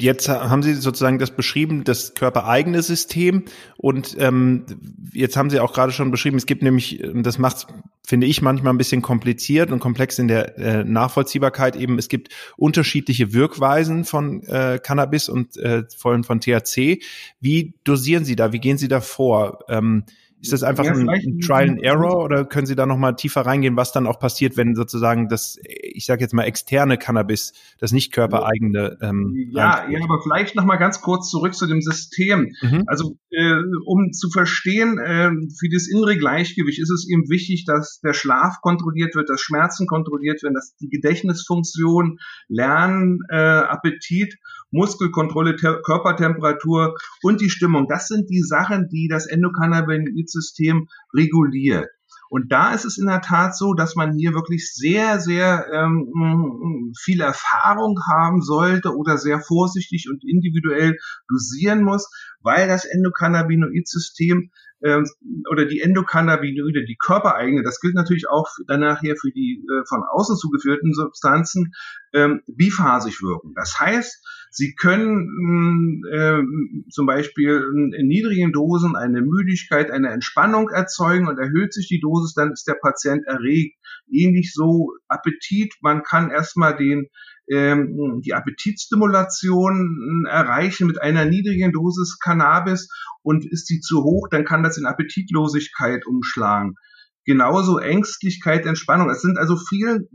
jetzt 0.00 0.28
haben 0.28 0.62
Sie 0.62 0.74
sozusagen 0.74 1.18
das 1.18 1.30
beschrieben, 1.30 1.84
das 1.84 2.12
körpereigene 2.12 2.82
System. 2.82 3.44
Und 3.78 4.14
ähm, 4.18 4.66
jetzt 5.14 5.38
haben 5.38 5.48
Sie 5.48 5.60
auch 5.60 5.72
gerade 5.72 5.92
schon 5.92 6.10
beschrieben, 6.10 6.36
es 6.36 6.44
gibt 6.44 6.62
nämlich, 6.62 7.02
das 7.14 7.38
macht 7.38 7.66
finde 8.06 8.26
ich 8.26 8.42
manchmal 8.42 8.74
ein 8.74 8.76
bisschen 8.76 9.00
kompliziert 9.00 9.72
und 9.72 9.80
komplex 9.80 10.18
in 10.18 10.28
der 10.28 10.58
äh, 10.58 10.84
Nachvollziehbarkeit 10.84 11.74
eben. 11.74 11.98
Es 11.98 12.10
gibt 12.10 12.34
unterschiedliche 12.58 13.32
Wirkweisen 13.32 14.04
von 14.04 14.42
äh, 14.42 14.78
Cannabis 14.78 15.30
und 15.30 15.56
äh, 15.56 15.84
vor 15.96 16.12
allem 16.12 16.24
von 16.24 16.42
THC. 16.42 17.02
Wie 17.40 17.72
dosieren 17.84 18.26
Sie 18.26 18.36
da? 18.36 18.52
Wie 18.52 18.60
gehen 18.60 18.76
Sie 18.76 18.88
da 18.88 19.00
vor? 19.00 19.60
Ähm, 19.70 20.04
ist 20.44 20.52
das 20.52 20.62
einfach 20.62 20.84
ja, 20.84 20.92
ein, 20.92 21.08
ein, 21.08 21.38
Trial 21.40 21.70
and 21.70 21.82
Error 21.82 22.22
oder 22.22 22.44
können 22.44 22.66
Sie 22.66 22.76
da 22.76 22.84
nochmal 22.84 23.16
tiefer 23.16 23.40
reingehen, 23.40 23.76
was 23.76 23.92
dann 23.92 24.06
auch 24.06 24.18
passiert, 24.18 24.56
wenn 24.56 24.74
sozusagen 24.74 25.28
das, 25.28 25.58
ich 25.64 26.04
sage 26.04 26.20
jetzt 26.20 26.34
mal 26.34 26.44
externe 26.44 26.98
Cannabis, 26.98 27.52
das 27.78 27.92
nicht 27.92 28.12
körpereigene 28.12 28.98
ähm, 29.00 29.34
Ja, 29.50 29.88
ja, 29.88 30.00
aber 30.02 30.20
vielleicht 30.22 30.54
nochmal 30.54 30.78
ganz 30.78 31.00
kurz 31.00 31.30
zurück 31.30 31.54
zu 31.54 31.66
dem 31.66 31.80
System. 31.80 32.54
Mhm. 32.60 32.84
Also 32.86 33.16
äh, 33.30 33.56
um 33.86 34.12
zu 34.12 34.30
verstehen, 34.30 34.98
äh, 34.98 35.30
für 35.58 35.68
das 35.72 35.88
innere 35.88 36.16
Gleichgewicht 36.18 36.80
ist 36.80 36.90
es 36.90 37.08
eben 37.08 37.28
wichtig, 37.30 37.64
dass 37.64 38.00
der 38.00 38.12
Schlaf 38.12 38.60
kontrolliert 38.60 39.14
wird, 39.14 39.30
dass 39.30 39.40
Schmerzen 39.40 39.86
kontrolliert 39.86 40.42
werden, 40.42 40.54
dass 40.54 40.76
die 40.76 40.88
Gedächtnisfunktion, 40.88 42.18
Lernen, 42.48 43.20
äh, 43.30 43.36
Appetit 43.36 44.36
Muskelkontrolle, 44.74 45.56
Körpertemperatur 45.56 46.94
und 47.22 47.40
die 47.40 47.50
Stimmung. 47.50 47.86
Das 47.88 48.08
sind 48.08 48.28
die 48.28 48.42
Sachen, 48.42 48.88
die 48.88 49.08
das 49.08 49.26
Endokannabinoid-System 49.26 50.88
reguliert. 51.14 51.88
Und 52.30 52.50
da 52.50 52.74
ist 52.74 52.84
es 52.84 52.98
in 52.98 53.06
der 53.06 53.20
Tat 53.20 53.56
so, 53.56 53.74
dass 53.74 53.94
man 53.94 54.16
hier 54.16 54.34
wirklich 54.34 54.74
sehr, 54.74 55.20
sehr 55.20 55.66
ähm, 55.72 56.92
viel 56.98 57.20
Erfahrung 57.20 58.00
haben 58.10 58.42
sollte 58.42 58.96
oder 58.96 59.18
sehr 59.18 59.40
vorsichtig 59.40 60.08
und 60.10 60.24
individuell 60.24 60.96
dosieren 61.28 61.84
muss, 61.84 62.10
weil 62.40 62.66
das 62.66 62.86
Endokannabinoid-System 62.86 64.50
ähm, 64.82 65.06
oder 65.50 65.64
die 65.64 65.80
Endokannabinoide, 65.80 66.84
die 66.84 66.96
körpereigene, 66.96 67.62
das 67.62 67.80
gilt 67.80 67.94
natürlich 67.94 68.28
auch 68.28 68.48
dann 68.66 68.80
nachher 68.80 69.16
für 69.16 69.30
die 69.30 69.62
äh, 69.62 69.86
von 69.88 70.02
außen 70.02 70.36
zugeführten 70.36 70.92
Substanzen, 70.92 71.72
ähm, 72.12 72.42
biphasig 72.46 73.22
wirken. 73.22 73.54
Das 73.54 73.78
heißt, 73.78 74.22
Sie 74.56 74.76
können 74.76 76.02
äh, 76.12 76.40
zum 76.88 77.06
Beispiel 77.06 77.60
in 77.74 78.06
niedrigen 78.06 78.52
Dosen 78.52 78.94
eine 78.94 79.20
Müdigkeit, 79.20 79.90
eine 79.90 80.10
Entspannung 80.10 80.68
erzeugen 80.68 81.26
und 81.26 81.38
erhöht 81.38 81.74
sich 81.74 81.88
die 81.88 81.98
Dosis, 81.98 82.34
dann 82.34 82.52
ist 82.52 82.68
der 82.68 82.76
Patient 82.80 83.26
erregt. 83.26 83.76
Ähnlich 84.08 84.52
so 84.54 84.92
Appetit. 85.08 85.74
Man 85.80 86.04
kann 86.04 86.30
erstmal 86.30 86.76
den 86.76 87.08
ähm, 87.50 88.20
die 88.24 88.32
Appetitstimulation 88.32 90.24
erreichen 90.30 90.86
mit 90.86 91.02
einer 91.02 91.24
niedrigen 91.24 91.72
Dosis 91.72 92.20
Cannabis 92.20 92.88
und 93.22 93.44
ist 93.44 93.68
die 93.70 93.80
zu 93.80 94.04
hoch, 94.04 94.28
dann 94.30 94.44
kann 94.44 94.62
das 94.62 94.78
in 94.78 94.86
Appetitlosigkeit 94.86 96.06
umschlagen. 96.06 96.76
Genauso 97.24 97.78
Ängstlichkeit, 97.78 98.66
Entspannung. 98.66 99.10
Es 99.10 99.20
sind 99.20 99.36
also 99.36 99.56
viele 99.56 100.06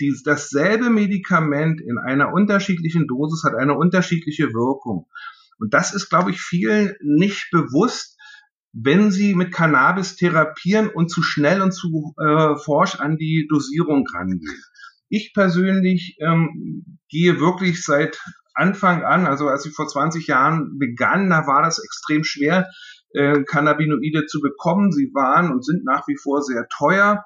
die, 0.00 0.14
dasselbe 0.24 0.90
Medikament 0.90 1.80
in 1.80 1.98
einer 1.98 2.32
unterschiedlichen 2.32 3.06
Dosis 3.06 3.44
hat 3.44 3.54
eine 3.54 3.74
unterschiedliche 3.74 4.52
Wirkung. 4.52 5.06
Und 5.58 5.72
das 5.74 5.94
ist, 5.94 6.08
glaube 6.08 6.30
ich, 6.30 6.40
vielen 6.40 6.94
nicht 7.00 7.50
bewusst, 7.50 8.18
wenn 8.72 9.12
sie 9.12 9.34
mit 9.34 9.52
Cannabis 9.52 10.16
therapieren 10.16 10.88
und 10.88 11.10
zu 11.10 11.22
schnell 11.22 11.62
und 11.62 11.72
zu 11.72 12.14
äh, 12.18 12.56
forsch 12.56 12.96
an 12.96 13.16
die 13.16 13.46
Dosierung 13.48 14.04
rangehen. 14.12 14.62
Ich 15.08 15.32
persönlich 15.32 16.16
ähm, 16.20 16.98
gehe 17.08 17.38
wirklich 17.38 17.84
seit 17.84 18.20
Anfang 18.52 19.04
an, 19.04 19.26
also 19.26 19.48
als 19.48 19.64
ich 19.66 19.74
vor 19.74 19.86
20 19.86 20.26
Jahren 20.26 20.78
begann, 20.78 21.30
da 21.30 21.46
war 21.46 21.62
das 21.62 21.82
extrem 21.82 22.24
schwer, 22.24 22.68
äh, 23.10 23.44
Cannabinoide 23.44 24.26
zu 24.26 24.40
bekommen. 24.40 24.92
Sie 24.92 25.10
waren 25.14 25.52
und 25.52 25.64
sind 25.64 25.84
nach 25.84 26.06
wie 26.08 26.16
vor 26.16 26.42
sehr 26.42 26.66
teuer 26.68 27.24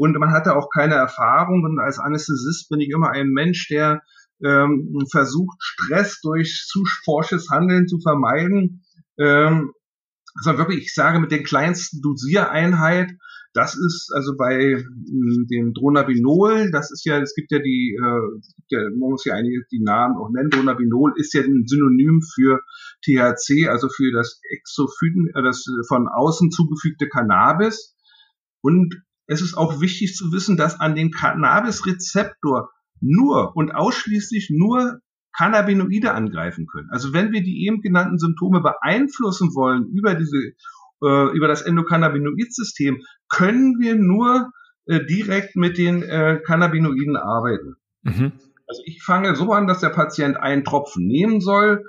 und 0.00 0.18
man 0.18 0.32
hatte 0.32 0.56
auch 0.56 0.70
keine 0.74 0.94
Erfahrung. 0.94 1.62
Und 1.62 1.78
als 1.78 1.98
Anästhesist 1.98 2.70
bin 2.70 2.80
ich 2.80 2.88
immer 2.88 3.10
ein 3.10 3.28
Mensch, 3.28 3.68
der 3.68 4.00
ähm, 4.42 4.96
versucht, 5.10 5.58
Stress 5.60 6.22
durch 6.22 6.64
zu 6.66 6.82
forsches 7.04 7.50
Handeln 7.50 7.86
zu 7.86 8.00
vermeiden. 8.00 8.82
Ähm, 9.18 9.72
also 10.34 10.56
wirklich, 10.56 10.84
ich 10.86 10.94
sage 10.94 11.20
mit 11.20 11.30
den 11.30 11.44
kleinsten 11.44 12.00
Dosiereinheit, 12.00 13.10
das 13.52 13.76
ist 13.76 14.10
also 14.14 14.36
bei 14.38 14.78
hm, 14.78 15.46
dem 15.50 15.74
Dronabinol, 15.74 16.70
das 16.70 16.90
ist 16.90 17.04
ja, 17.04 17.20
es 17.20 17.34
gibt 17.34 17.52
ja 17.52 17.58
die, 17.58 17.94
äh, 18.00 18.40
ja, 18.70 18.80
man 18.96 19.10
muss 19.10 19.26
ja 19.26 19.34
einige 19.34 19.60
die 19.70 19.82
Namen 19.82 20.16
auch 20.16 20.30
nennen, 20.30 20.48
Dronabinol 20.48 21.12
ist 21.16 21.34
ja 21.34 21.42
ein 21.42 21.66
Synonym 21.66 22.22
für 22.22 22.60
THC, 23.04 23.68
also 23.68 23.90
für 23.94 24.12
das 24.12 24.40
Exophyten, 24.48 25.28
äh, 25.34 25.42
das 25.42 25.62
von 25.88 26.08
außen 26.08 26.50
zugefügte 26.50 27.06
Cannabis. 27.08 27.94
Und 28.62 29.02
es 29.30 29.42
ist 29.42 29.56
auch 29.56 29.80
wichtig 29.80 30.16
zu 30.16 30.32
wissen, 30.32 30.56
dass 30.56 30.80
an 30.80 30.96
den 30.96 31.12
Cannabis-Rezeptor 31.12 32.70
nur 33.00 33.56
und 33.56 33.72
ausschließlich 33.72 34.50
nur 34.50 34.98
Cannabinoide 35.36 36.12
angreifen 36.12 36.66
können. 36.66 36.88
Also 36.90 37.12
wenn 37.12 37.30
wir 37.30 37.40
die 37.40 37.64
eben 37.64 37.80
genannten 37.80 38.18
Symptome 38.18 38.60
beeinflussen 38.60 39.54
wollen 39.54 39.86
über 39.86 40.16
diese 40.16 40.36
äh, 41.02 41.30
über 41.32 41.46
das 41.46 41.62
Endokannabinoid-System, 41.62 43.02
können 43.28 43.78
wir 43.78 43.94
nur 43.94 44.50
äh, 44.86 45.06
direkt 45.06 45.54
mit 45.54 45.78
den 45.78 46.02
äh, 46.02 46.40
Cannabinoiden 46.44 47.16
arbeiten. 47.16 47.76
Mhm. 48.02 48.32
Also 48.66 48.82
ich 48.84 49.00
fange 49.00 49.36
so 49.36 49.52
an, 49.52 49.68
dass 49.68 49.78
der 49.78 49.90
Patient 49.90 50.38
einen 50.38 50.64
Tropfen 50.64 51.06
nehmen 51.06 51.40
soll, 51.40 51.84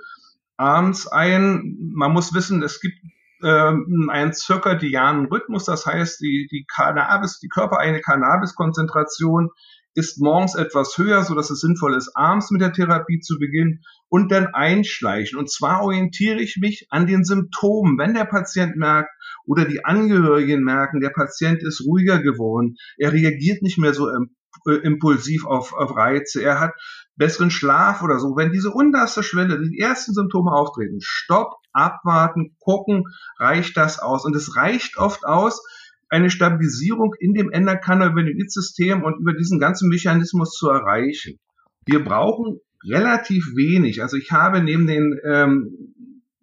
abends 0.56 1.08
ein. 1.08 1.76
Man 1.92 2.12
muss 2.12 2.34
wissen, 2.34 2.62
es 2.62 2.80
gibt 2.80 2.98
ähm, 3.42 4.08
einen 4.10 4.32
zirkadianen 4.32 5.26
Rhythmus. 5.26 5.64
Das 5.64 5.86
heißt, 5.86 6.20
die, 6.20 6.48
die 6.50 6.64
Cannabis, 6.72 7.38
die 7.40 7.48
körpereigene 7.48 8.00
Cannabiskonzentration 8.00 9.50
ist 9.94 10.20
morgens 10.20 10.54
etwas 10.54 10.96
höher, 10.96 11.22
so 11.22 11.34
dass 11.34 11.50
es 11.50 11.60
sinnvoll 11.60 11.94
ist, 11.94 12.12
abends 12.14 12.50
mit 12.50 12.62
der 12.62 12.72
Therapie 12.72 13.20
zu 13.20 13.38
beginnen 13.38 13.82
und 14.08 14.32
dann 14.32 14.46
einschleichen. 14.46 15.38
Und 15.38 15.50
zwar 15.50 15.82
orientiere 15.82 16.40
ich 16.40 16.56
mich 16.56 16.86
an 16.90 17.06
den 17.06 17.24
Symptomen. 17.24 17.98
Wenn 17.98 18.14
der 18.14 18.24
Patient 18.24 18.76
merkt 18.76 19.10
oder 19.44 19.64
die 19.64 19.84
Angehörigen 19.84 20.62
merken, 20.62 21.00
der 21.00 21.10
Patient 21.10 21.62
ist 21.62 21.84
ruhiger 21.86 22.22
geworden, 22.22 22.76
er 22.96 23.12
reagiert 23.12 23.62
nicht 23.62 23.78
mehr 23.78 23.92
so 23.92 24.08
äh, 24.08 24.74
impulsiv 24.82 25.44
auf, 25.46 25.72
auf 25.72 25.96
Reize, 25.96 26.42
er 26.42 26.60
hat 26.60 26.72
besseren 27.16 27.50
Schlaf 27.50 28.02
oder 28.02 28.18
so. 28.18 28.36
Wenn 28.36 28.52
diese 28.52 28.70
unterste 28.70 29.22
Schwelle, 29.22 29.60
die 29.60 29.78
ersten 29.78 30.14
Symptome 30.14 30.52
auftreten, 30.52 30.98
stopp, 31.00 31.56
abwarten, 31.72 32.56
gucken, 32.58 33.04
reicht 33.38 33.76
das 33.76 33.98
aus? 33.98 34.24
Und 34.24 34.34
es 34.36 34.56
reicht 34.56 34.96
oft 34.98 35.24
aus, 35.24 35.62
eine 36.08 36.30
Stabilisierung 36.30 37.14
in 37.18 37.32
dem 37.32 37.50
Endokannabinoid-System 37.50 39.02
und 39.02 39.20
über 39.20 39.32
diesen 39.32 39.58
ganzen 39.58 39.88
Mechanismus 39.88 40.52
zu 40.52 40.68
erreichen. 40.68 41.38
Wir 41.86 42.04
brauchen 42.04 42.60
relativ 42.84 43.54
wenig. 43.56 44.02
Also 44.02 44.16
ich 44.16 44.30
habe 44.30 44.62
neben 44.62 44.86
den 44.86 45.18
ähm, 45.24 45.94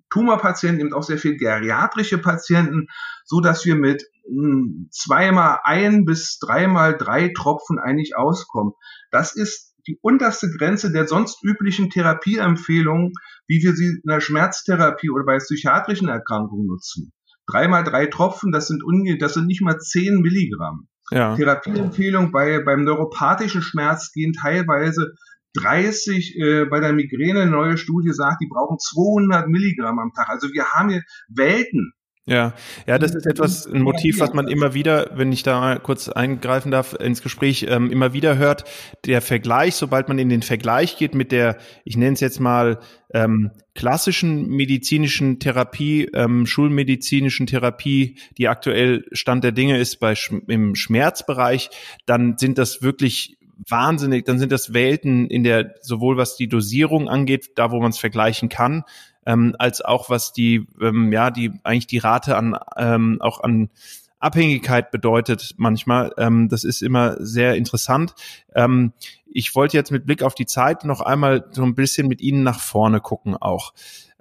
Tumorpatienten 0.09 0.79
eben 0.79 0.93
auch 0.93 1.03
sehr 1.03 1.19
viel 1.19 1.37
geriatrische 1.37 2.17
Patienten, 2.17 2.87
so 3.25 3.41
dass 3.41 3.63
wir 3.65 3.75
mit 3.75 4.03
mh, 4.27 4.41
hm, 4.41 4.87
zweimal 4.91 5.59
ein 5.63 6.05
bis 6.05 6.39
dreimal 6.39 6.97
drei 6.97 7.31
Tropfen 7.35 7.77
eigentlich 7.79 8.17
auskommen. 8.17 8.73
Das 9.11 9.35
ist 9.35 9.68
die 9.89 9.97
unterste 10.01 10.51
Grenze 10.51 10.91
der 10.91 11.07
sonst 11.07 11.43
üblichen 11.43 11.89
Therapieempfehlungen, 11.89 13.13
wie 13.47 13.63
wir 13.63 13.73
sie 13.73 13.87
in 13.87 14.01
der 14.05 14.21
Schmerztherapie 14.21 15.09
oder 15.09 15.25
bei 15.25 15.37
psychiatrischen 15.37 16.07
Erkrankungen 16.07 16.67
nutzen. 16.67 17.11
Dreimal 17.47 17.83
drei 17.83 18.05
Tropfen, 18.05 18.51
das 18.51 18.67
sind, 18.67 18.83
unge 18.83 19.17
das 19.17 19.33
sind 19.33 19.47
nicht 19.47 19.61
mal 19.61 19.79
zehn 19.79 20.21
Milligramm. 20.21 20.87
Ja. 21.09 21.35
Therapieempfehlung 21.35 22.31
bei, 22.31 22.59
beim 22.63 22.83
neuropathischen 22.83 23.63
Schmerz 23.63 24.11
gehen 24.11 24.33
teilweise 24.33 25.15
30, 25.55 26.37
äh, 26.37 26.65
bei 26.65 26.79
der 26.79 26.93
Migräne 26.93 27.41
eine 27.41 27.51
neue 27.51 27.77
Studie 27.77 28.13
sagt, 28.13 28.41
die 28.41 28.47
brauchen 28.47 28.77
200 28.77 29.47
Milligramm 29.47 29.97
am 29.97 30.11
Tag. 30.15 30.29
Also 30.29 30.53
wir 30.53 30.65
haben 30.65 30.89
hier 30.89 31.01
Welten. 31.27 31.93
Ja, 32.29 32.53
ja, 32.85 32.99
das 32.99 33.15
ist 33.15 33.25
etwas, 33.25 33.65
ein 33.65 33.81
Motiv, 33.81 34.19
was 34.19 34.33
man 34.33 34.47
immer 34.47 34.75
wieder, 34.75 35.09
wenn 35.15 35.31
ich 35.31 35.41
da 35.41 35.59
mal 35.59 35.79
kurz 35.79 36.09
eingreifen 36.09 36.69
darf, 36.69 36.93
ins 36.93 37.23
Gespräch 37.23 37.65
ähm, 37.67 37.89
immer 37.89 38.13
wieder 38.13 38.37
hört. 38.37 38.65
Der 39.07 39.23
Vergleich, 39.23 39.73
sobald 39.73 40.09
man 40.09 40.19
in 40.19 40.29
den 40.29 40.43
Vergleich 40.43 40.97
geht 40.97 41.15
mit 41.15 41.31
der, 41.31 41.57
ich 41.85 41.97
nenne 41.97 42.13
es 42.13 42.19
jetzt 42.19 42.39
mal, 42.39 42.81
ähm, 43.15 43.49
klassischen 43.73 44.47
medizinischen 44.47 45.39
Therapie, 45.39 46.07
ähm, 46.13 46.45
schulmedizinischen 46.45 47.47
Therapie, 47.47 48.19
die 48.37 48.47
aktuell 48.47 49.05
Stand 49.11 49.43
der 49.43 49.51
Dinge 49.51 49.79
ist 49.79 49.99
bei 49.99 50.13
im 50.47 50.75
Schmerzbereich, 50.75 51.71
dann 52.05 52.37
sind 52.37 52.59
das 52.59 52.83
wirklich 52.83 53.39
wahnsinnig, 53.67 54.25
dann 54.25 54.37
sind 54.37 54.51
das 54.51 54.73
Welten 54.73 55.27
in 55.27 55.43
der, 55.43 55.73
sowohl 55.81 56.17
was 56.17 56.35
die 56.35 56.47
Dosierung 56.47 57.09
angeht, 57.09 57.51
da 57.55 57.71
wo 57.71 57.79
man 57.79 57.89
es 57.89 57.97
vergleichen 57.97 58.49
kann, 58.49 58.83
ähm, 59.29 59.55
als 59.59 59.81
auch 59.81 60.09
was 60.09 60.33
die, 60.33 60.65
ähm, 60.81 61.11
ja, 61.11 61.29
die 61.29 61.51
eigentlich 61.63 61.85
die 61.85 61.99
Rate 61.99 62.35
an 62.35 62.57
ähm, 62.77 63.17
auch 63.21 63.41
an 63.41 63.69
Abhängigkeit 64.17 64.89
bedeutet 64.89 65.53
manchmal. 65.57 66.11
Ähm, 66.17 66.49
das 66.49 66.63
ist 66.63 66.81
immer 66.81 67.15
sehr 67.19 67.55
interessant. 67.55 68.15
Ähm, 68.55 68.91
ich 69.31 69.53
wollte 69.53 69.77
jetzt 69.77 69.91
mit 69.91 70.07
Blick 70.07 70.23
auf 70.23 70.33
die 70.33 70.47
Zeit 70.47 70.83
noch 70.83 71.01
einmal 71.01 71.45
so 71.51 71.63
ein 71.63 71.75
bisschen 71.75 72.07
mit 72.07 72.21
Ihnen 72.21 72.41
nach 72.41 72.59
vorne 72.59 73.01
gucken 73.01 73.37
auch. 73.37 73.73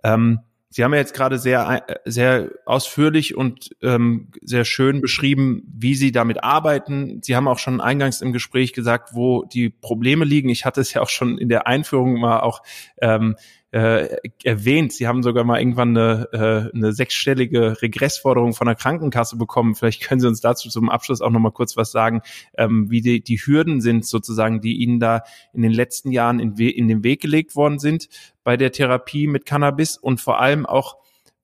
Ähm, 0.05 0.41
Sie 0.71 0.85
haben 0.85 0.93
ja 0.93 1.01
jetzt 1.01 1.15
gerade 1.15 1.39
sehr, 1.39 1.87
sehr 2.05 2.51
ausführlich 2.67 3.35
und 3.35 3.75
ähm, 3.81 4.29
sehr 4.43 4.67
schön 4.67 5.01
beschrieben, 5.01 5.63
wie 5.67 5.95
Sie 5.95 6.13
damit 6.13 6.45
arbeiten. 6.45 7.23
Sie 7.23 7.35
haben 7.35 7.49
auch 7.49 7.59
schon 7.59 7.81
eingangs 7.81 8.21
im 8.21 8.35
Gespräch 8.35 8.75
gesagt, 8.75 9.15
wo 9.15 9.45
die 9.45 9.71
Probleme 9.71 10.27
liegen. 10.27 10.51
Ich 10.51 10.67
hatte 10.67 10.83
es 10.83 10.93
ja 10.93 11.01
auch 11.01 11.09
schon 11.09 11.39
in 11.39 11.49
der 11.49 11.67
Einführung 11.67 12.21
mal 12.21 12.41
auch 12.41 12.63
ähm, 13.01 13.37
äh, 13.71 14.17
erwähnt. 14.45 14.93
Sie 14.93 15.07
haben 15.07 15.23
sogar 15.23 15.45
mal 15.45 15.59
irgendwann 15.59 15.97
eine, 15.97 16.29
äh, 16.33 16.75
eine 16.75 16.93
sechsstellige 16.93 17.83
Regressforderung 17.83 18.55
von 18.55 18.67
der 18.67 18.77
Krankenkasse 18.77 19.37
bekommen. 19.37 19.75
Vielleicht 19.75 20.03
können 20.03 20.21
Sie 20.21 20.27
uns 20.27 20.41
dazu 20.41 20.71
zum 20.71 20.89
Abschluss 20.89 21.21
auch 21.21 21.31
noch 21.31 21.41
mal 21.41 21.51
kurz 21.51 21.77
was 21.77 21.93
sagen, 21.93 22.23
ähm, 22.57 22.91
wie 22.91 23.03
die, 23.03 23.21
die 23.23 23.37
Hürden 23.37 23.81
sind 23.81 24.07
sozusagen, 24.07 24.61
die 24.63 24.77
Ihnen 24.77 25.01
da 25.01 25.23
in 25.53 25.63
den 25.63 25.73
letzten 25.73 26.13
Jahren 26.13 26.41
in, 26.41 26.57
in 26.57 26.89
den 26.89 27.05
Weg 27.05 27.21
gelegt 27.21 27.57
worden 27.57 27.79
sind 27.79 28.09
bei 28.43 28.57
der 28.57 28.73
Therapie 28.73 29.27
mit 29.27 29.45
Cannabis 29.45 29.99
und 29.99 30.21
vor 30.21 30.41
allem 30.41 30.65
auch, 30.65 30.97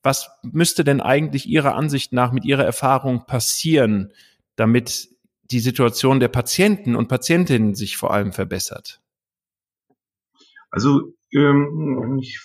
was 0.03 0.31
müsste 0.43 0.85
denn 0.85 1.03
eigentlich 1.03 1.47
Ihrer 1.47 1.75
Ansicht 1.75 2.13
nach 2.13 2.33
mit 2.33 2.47
Ihrer 2.47 2.65
Erfahrung 2.65 3.27
passieren, 3.27 4.13
damit 4.57 5.11
die 5.51 5.61
Situation 5.61 6.21
der 6.21 6.29
Patienten 6.29 6.97
und 6.97 7.09
Patientinnen 7.09 7.75
sich 7.75 7.99
vor 7.99 8.13
allem 8.15 8.33
verbessert? 8.33 9.03
Also 10.71 11.15
ähm, 11.35 12.19
ich, 12.21 12.41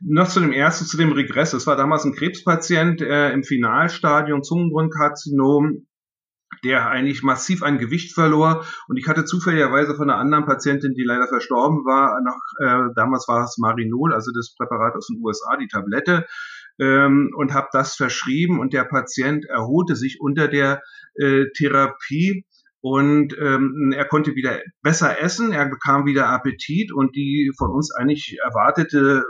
noch 0.00 0.28
zu 0.28 0.40
dem 0.40 0.52
ersten, 0.52 0.84
zu 0.84 0.96
dem 0.96 1.12
Regress. 1.12 1.52
Es 1.52 1.66
war 1.66 1.76
damals 1.76 2.04
ein 2.04 2.14
Krebspatient 2.14 3.00
äh, 3.00 3.32
im 3.32 3.44
Finalstadium 3.44 4.42
Zungenrundkarzinom, 4.42 5.86
der 6.64 6.88
eigentlich 6.88 7.22
massiv 7.22 7.62
an 7.62 7.78
Gewicht 7.78 8.14
verlor. 8.14 8.64
Und 8.88 8.96
ich 8.96 9.06
hatte 9.08 9.24
zufälligerweise 9.24 9.94
von 9.94 10.10
einer 10.10 10.18
anderen 10.18 10.46
Patientin, 10.46 10.94
die 10.94 11.04
leider 11.04 11.28
verstorben 11.28 11.84
war, 11.84 12.20
noch, 12.20 12.40
äh, 12.60 12.92
damals 12.94 13.28
war 13.28 13.44
es 13.44 13.58
Marinol, 13.58 14.12
also 14.12 14.32
das 14.34 14.54
Präparat 14.56 14.94
aus 14.94 15.06
den 15.06 15.20
USA, 15.22 15.56
die 15.56 15.68
Tablette, 15.68 16.26
ähm, 16.78 17.30
und 17.36 17.54
habe 17.54 17.68
das 17.72 17.94
verschrieben. 17.94 18.58
Und 18.58 18.72
der 18.72 18.84
Patient 18.84 19.44
erholte 19.44 19.96
sich 19.96 20.20
unter 20.20 20.48
der 20.48 20.82
äh, 21.14 21.44
Therapie 21.56 22.44
und 22.88 23.36
ähm, 23.40 23.92
er 23.96 24.04
konnte 24.04 24.36
wieder 24.36 24.60
besser 24.80 25.20
essen, 25.20 25.50
er 25.50 25.66
bekam 25.66 26.06
wieder 26.06 26.28
Appetit 26.28 26.92
und 26.92 27.16
die 27.16 27.50
von 27.58 27.72
uns 27.72 27.92
eigentlich 27.92 28.38
erwartete, 28.40 29.24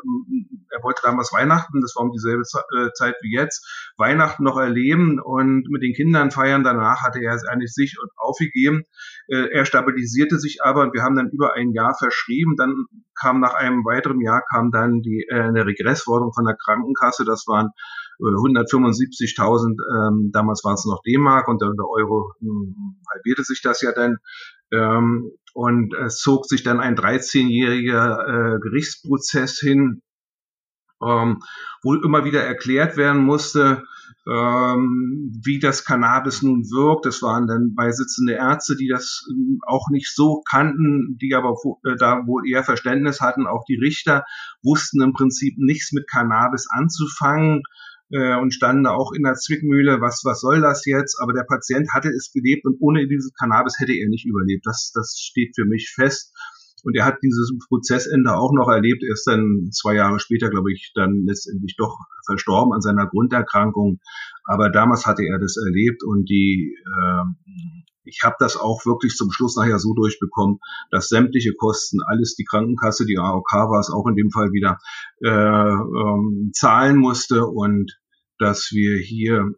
er 0.69 0.83
wollte 0.83 1.01
damals 1.03 1.33
Weihnachten, 1.33 1.81
das 1.81 1.95
war 1.97 2.05
um 2.05 2.13
dieselbe 2.13 2.43
äh, 2.43 2.91
Zeit 2.93 3.15
wie 3.23 3.35
jetzt, 3.35 3.67
Weihnachten 3.97 4.45
noch 4.45 4.59
erleben 4.59 5.19
und 5.19 5.71
mit 5.71 5.83
den 5.83 5.95
Kindern 5.95 6.31
feiern. 6.31 6.65
Danach 6.65 7.01
hatte 7.03 7.23
er 7.23 7.33
es 7.33 7.47
eigentlich 7.47 7.73
sich 7.73 7.97
aufgegeben. 8.19 8.85
Äh, 9.27 9.49
er 9.51 9.65
stabilisierte 9.65 10.39
sich 10.39 10.63
aber 10.63 10.83
und 10.83 10.93
wir 10.93 11.03
haben 11.03 11.17
dann 11.17 11.31
über 11.31 11.55
ein 11.55 11.73
Jahr 11.73 11.95
verschrieben. 11.99 12.57
Dann 12.59 12.85
kam 13.19 13.41
nach 13.41 13.55
einem 13.55 13.87
weiteren 13.87 14.21
Jahr 14.21 14.43
kam 14.51 14.71
dann 14.71 15.01
die 15.01 15.25
äh, 15.31 15.41
eine 15.41 15.65
Regressforderung 15.65 16.35
von 16.35 16.45
der 16.45 16.59
Krankenkasse. 16.63 17.25
Das 17.25 17.47
waren 17.47 17.71
175.000, 18.19 19.77
ähm, 20.09 20.31
damals 20.33 20.65
war 20.65 20.75
es 20.75 20.85
noch 20.87 21.03
D-Mark 21.07 21.49
und 21.49 21.61
der, 21.61 21.69
Euro 21.69 22.33
hm, 22.41 23.01
halbierte 23.13 23.45
sich 23.45 23.63
das 23.63 23.83
ja 23.83 23.93
dann. 23.93 24.19
Ähm, 24.73 25.33
und 25.55 25.95
es 25.95 26.19
zog 26.19 26.47
sich 26.47 26.63
dann 26.63 26.81
ein 26.81 26.97
13-jähriger 26.97 28.57
äh, 28.57 28.59
Gerichtsprozess 28.61 29.59
hin, 29.59 30.03
ähm, 31.03 31.43
wo 31.83 31.95
immer 31.95 32.25
wieder 32.25 32.43
erklärt 32.43 32.97
werden 32.97 33.23
musste, 33.23 33.85
ähm, 34.29 35.33
wie 35.45 35.59
das 35.59 35.85
Cannabis 35.85 36.43
nun 36.43 36.65
wirkt. 36.65 37.07
Es 37.07 37.23
waren 37.23 37.47
dann 37.47 37.75
beisitzende 37.75 38.35
Ärzte, 38.35 38.77
die 38.77 38.89
das 38.89 39.25
ähm, 39.31 39.61
auch 39.67 39.89
nicht 39.91 40.15
so 40.15 40.43
kannten, 40.49 41.17
die 41.21 41.35
aber 41.35 41.55
äh, 41.85 41.97
da 41.97 42.27
wohl 42.27 42.49
eher 42.49 42.65
Verständnis 42.65 43.21
hatten. 43.21 43.47
Auch 43.47 43.65
die 43.69 43.79
Richter 43.79 44.25
wussten 44.63 45.01
im 45.01 45.13
Prinzip 45.13 45.55
nichts 45.59 45.93
mit 45.93 46.09
Cannabis 46.09 46.67
anzufangen 46.69 47.63
äh, 48.11 48.37
und 48.37 48.53
standen 48.55 48.87
auch 48.87 49.13
in 49.13 49.23
der 49.23 49.35
Zwickmühle, 49.35 50.01
was, 50.01 50.23
was 50.25 50.41
soll 50.41 50.61
das 50.61 50.85
jetzt? 50.87 51.19
Aber 51.21 51.33
der 51.33 51.45
Patient 51.45 51.93
hatte 51.93 52.09
es 52.09 52.31
gelebt 52.33 52.65
und 52.65 52.77
ohne 52.81 53.07
dieses 53.09 53.33
Cannabis 53.35 53.79
hätte 53.79 53.93
er 53.93 54.09
nicht 54.09 54.27
überlebt. 54.27 54.67
Das, 54.67 54.93
das 54.95 55.19
steht 55.19 55.55
für 55.55 55.65
mich 55.65 55.93
fest. 55.95 56.33
Und 56.85 56.97
er 56.97 57.05
hat 57.05 57.19
dieses 57.21 57.53
Prozessende 57.67 58.37
auch 58.37 58.53
noch 58.53 58.69
erlebt. 58.69 59.03
Er 59.03 59.15
ist 59.15 59.27
dann 59.27 59.71
zwei 59.73 59.95
Jahre 59.95 60.21
später, 60.21 60.51
glaube 60.51 60.73
ich, 60.73 60.93
dann 60.95 61.25
letztendlich 61.27 61.75
doch 61.77 61.99
verstorben 62.27 62.73
an 62.73 62.81
seiner 62.81 63.09
Grunderkrankung. 63.09 63.99
Aber 64.45 64.71
damals 64.71 65.05
hatte 65.05 65.25
er 65.25 65.41
das 65.41 65.57
erlebt 65.57 66.05
und 66.05 66.29
die, 66.29 66.77
äh, 66.77 67.76
ich 68.07 68.21
habe 68.25 68.37
das 68.39 68.57
auch 68.57 68.87
wirklich 68.87 69.15
zum 69.15 69.31
Schluss 69.31 69.57
nachher 69.57 69.79
so 69.79 69.95
durchbekommen, 69.95 70.59
dass 70.91 71.09
sämtliche 71.09 71.55
Kosten, 71.55 71.99
alles 72.07 72.35
die 72.35 72.45
Krankenkasse, 72.45 73.07
die 73.07 73.19
AOK 73.19 73.53
war 73.53 73.81
es 73.81 73.91
auch 73.91 74.07
in 74.07 74.17
dem 74.17 74.31
Fall 74.31 74.53
wieder, 74.53 74.79
äh, 75.23 75.29
ähm, 75.29 76.51
zahlen 76.53 76.97
musste 76.97 77.47
und 77.47 77.99
dass 78.39 78.71
wir 78.73 78.99
hier 78.99 79.53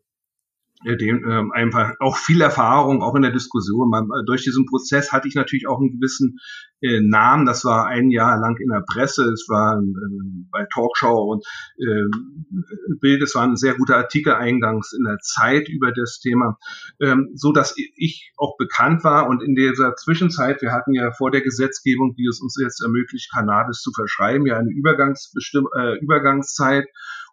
äh, 0.85 0.97
dem, 0.97 1.29
ähm, 1.29 1.53
einfach 1.53 1.95
auch 1.99 2.17
viel 2.17 2.41
Erfahrung, 2.41 3.03
auch 3.03 3.15
in 3.17 3.23
der 3.23 3.33
Diskussion. 3.33 3.91
Man, 3.91 4.05
äh, 4.05 4.25
durch 4.25 4.45
diesen 4.45 4.67
Prozess 4.67 5.13
hatte 5.13 5.27
ich 5.27 5.35
natürlich 5.35 5.67
auch 5.67 5.81
einen 5.81 5.91
gewissen 5.91 6.39
äh, 6.81 7.01
Namen. 7.01 7.47
Das 7.47 7.64
war 7.64 7.87
ein 7.87 8.11
Jahr 8.11 8.38
lang 8.38 8.57
in 8.59 8.69
der 8.69 8.85
Presse, 8.87 9.25
es 9.25 9.47
war 9.49 9.81
äh, 9.81 10.45
bei 10.51 10.67
Talkshow 10.73 11.33
und 11.33 11.45
äh, 11.79 12.97
Bild, 13.01 13.23
es 13.23 13.35
war 13.35 13.45
ein 13.45 13.57
sehr 13.57 13.75
guter 13.75 13.97
Artikel 13.97 14.33
eingangs 14.33 14.93
in 14.93 15.05
der 15.05 15.19
Zeit 15.19 15.69
über 15.69 15.93
das 15.93 16.21
Thema, 16.21 16.59
ähm, 17.01 17.31
so 17.35 17.53
dass 17.53 17.75
ich 17.77 18.33
auch 18.37 18.57
bekannt 18.57 19.05
war 19.05 19.29
und 19.29 19.43
in 19.43 19.55
dieser 19.55 19.95
Zwischenzeit, 19.97 20.62
wir 20.62 20.73
hatten 20.73 20.95
ja 20.95 21.12
vor 21.12 21.31
der 21.31 21.43
Gesetzgebung, 21.43 22.14
die 22.14 22.27
es 22.27 22.41
uns 22.41 22.57
jetzt 22.61 22.83
ermöglicht, 22.83 23.31
Cannabis 23.33 23.81
zu 23.81 23.93
verschreiben, 23.93 24.47
ja 24.47 24.57
eine 24.57 24.71
Übergangsbestimm 24.71 25.69
äh, 25.77 25.99
Übergangszeit 25.99 26.87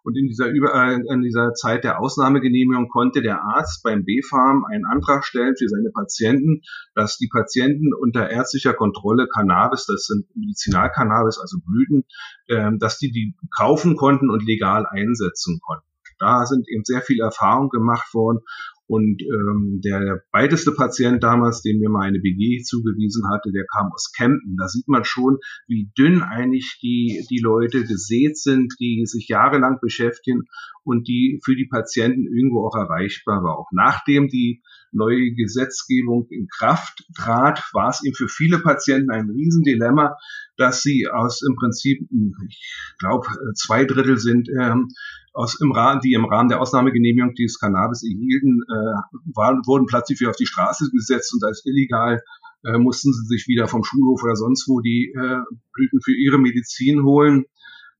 und 0.06 0.16
in 0.16 0.28
dieser, 0.28 0.48
Über 0.48 0.72
äh, 0.72 0.94
in 0.94 1.22
dieser 1.22 1.52
Zeit 1.54 1.82
der 1.82 2.00
Ausnahmegenehmigung 2.00 2.88
konnte 2.88 3.22
der 3.22 3.42
Arzt 3.42 3.82
beim 3.82 4.04
B-Farm 4.04 4.64
einen 4.64 4.86
Antrag 4.86 5.24
stellen 5.24 5.56
für 5.58 5.68
seine 5.68 5.90
Patienten, 5.92 6.62
dass 6.94 7.18
die 7.18 7.28
Patienten 7.28 7.92
unter 7.92 8.30
ärztlicher 8.30 8.72
Kontrolle 8.72 9.26
Cannabis, 9.26 9.84
das 9.86 10.06
sind 10.06 10.24
Medizinalcannabis, 10.36 11.38
also 11.40 11.58
Blüten, 11.58 12.04
äh, 12.46 12.70
dass 12.78 12.98
die 12.98 13.10
die 13.10 13.34
kaufen 13.56 13.96
konnten 13.96 14.30
und 14.30 14.46
legal 14.46 14.86
einsetzen 14.88 15.58
konnten. 15.60 15.84
Da 16.20 16.46
sind 16.46 16.68
eben 16.68 16.84
sehr 16.84 17.02
viel 17.02 17.20
Erfahrung 17.20 17.68
gemacht 17.68 18.14
worden 18.14 18.40
und 18.88 19.20
ähm, 19.22 19.80
der 19.84 20.22
beideste 20.30 20.72
Patient 20.72 21.22
damals, 21.22 21.62
dem 21.62 21.78
mir 21.78 21.88
mal 21.88 22.06
eine 22.06 22.20
BG 22.20 22.62
zugewiesen 22.62 23.24
hatte, 23.32 23.50
der 23.52 23.64
kam 23.66 23.90
aus 23.92 24.12
Kempten. 24.16 24.56
Da 24.56 24.68
sieht 24.68 24.86
man 24.86 25.04
schon, 25.04 25.38
wie 25.66 25.90
dünn 25.98 26.22
eigentlich 26.22 26.78
die, 26.82 27.24
die 27.28 27.40
Leute 27.40 27.84
gesät 27.84 28.38
sind, 28.38 28.74
die 28.78 29.04
sich 29.06 29.28
jahrelang 29.28 29.78
beschäftigen 29.80 30.44
und 30.84 31.08
die 31.08 31.40
für 31.44 31.56
die 31.56 31.66
Patienten 31.66 32.26
irgendwo 32.26 32.66
auch 32.66 32.76
erreichbar 32.76 33.42
war. 33.42 33.58
Auch 33.58 33.68
nachdem 33.72 34.28
die 34.28 34.62
neue 34.92 35.32
Gesetzgebung 35.34 36.28
in 36.30 36.46
Kraft 36.46 37.04
trat, 37.16 37.62
war 37.72 37.88
es 37.88 38.04
eben 38.04 38.14
für 38.14 38.28
viele 38.28 38.60
Patienten 38.60 39.10
ein 39.10 39.28
Riesendilemma, 39.28 40.16
dass 40.56 40.82
sie 40.82 41.08
aus 41.12 41.42
im 41.42 41.56
Prinzip, 41.56 42.08
ich 42.48 42.94
glaube, 42.98 43.26
zwei 43.54 43.84
Drittel 43.84 44.18
sind 44.18 44.48
ähm, 44.48 44.88
aus 45.36 45.60
im 45.60 45.70
Rahmen, 45.72 46.00
die 46.00 46.14
im 46.14 46.24
Rahmen 46.24 46.48
der 46.48 46.60
Ausnahmegenehmigung 46.60 47.34
dieses 47.34 47.58
Cannabis 47.58 48.02
erhielten, 48.02 48.62
äh, 48.68 49.34
waren, 49.34 49.60
wurden 49.66 49.86
plötzlich 49.86 50.18
wieder 50.18 50.30
auf 50.30 50.36
die 50.36 50.46
Straße 50.46 50.90
gesetzt 50.90 51.34
und 51.34 51.44
als 51.44 51.62
illegal 51.66 52.22
äh, 52.64 52.78
mussten 52.78 53.12
sie 53.12 53.26
sich 53.26 53.46
wieder 53.46 53.68
vom 53.68 53.84
Schulhof 53.84 54.22
oder 54.22 54.34
sonst 54.34 54.66
wo 54.66 54.80
die 54.80 55.12
äh, 55.14 55.38
Blüten 55.74 56.00
für 56.02 56.16
ihre 56.16 56.38
Medizin 56.38 57.02
holen. 57.02 57.44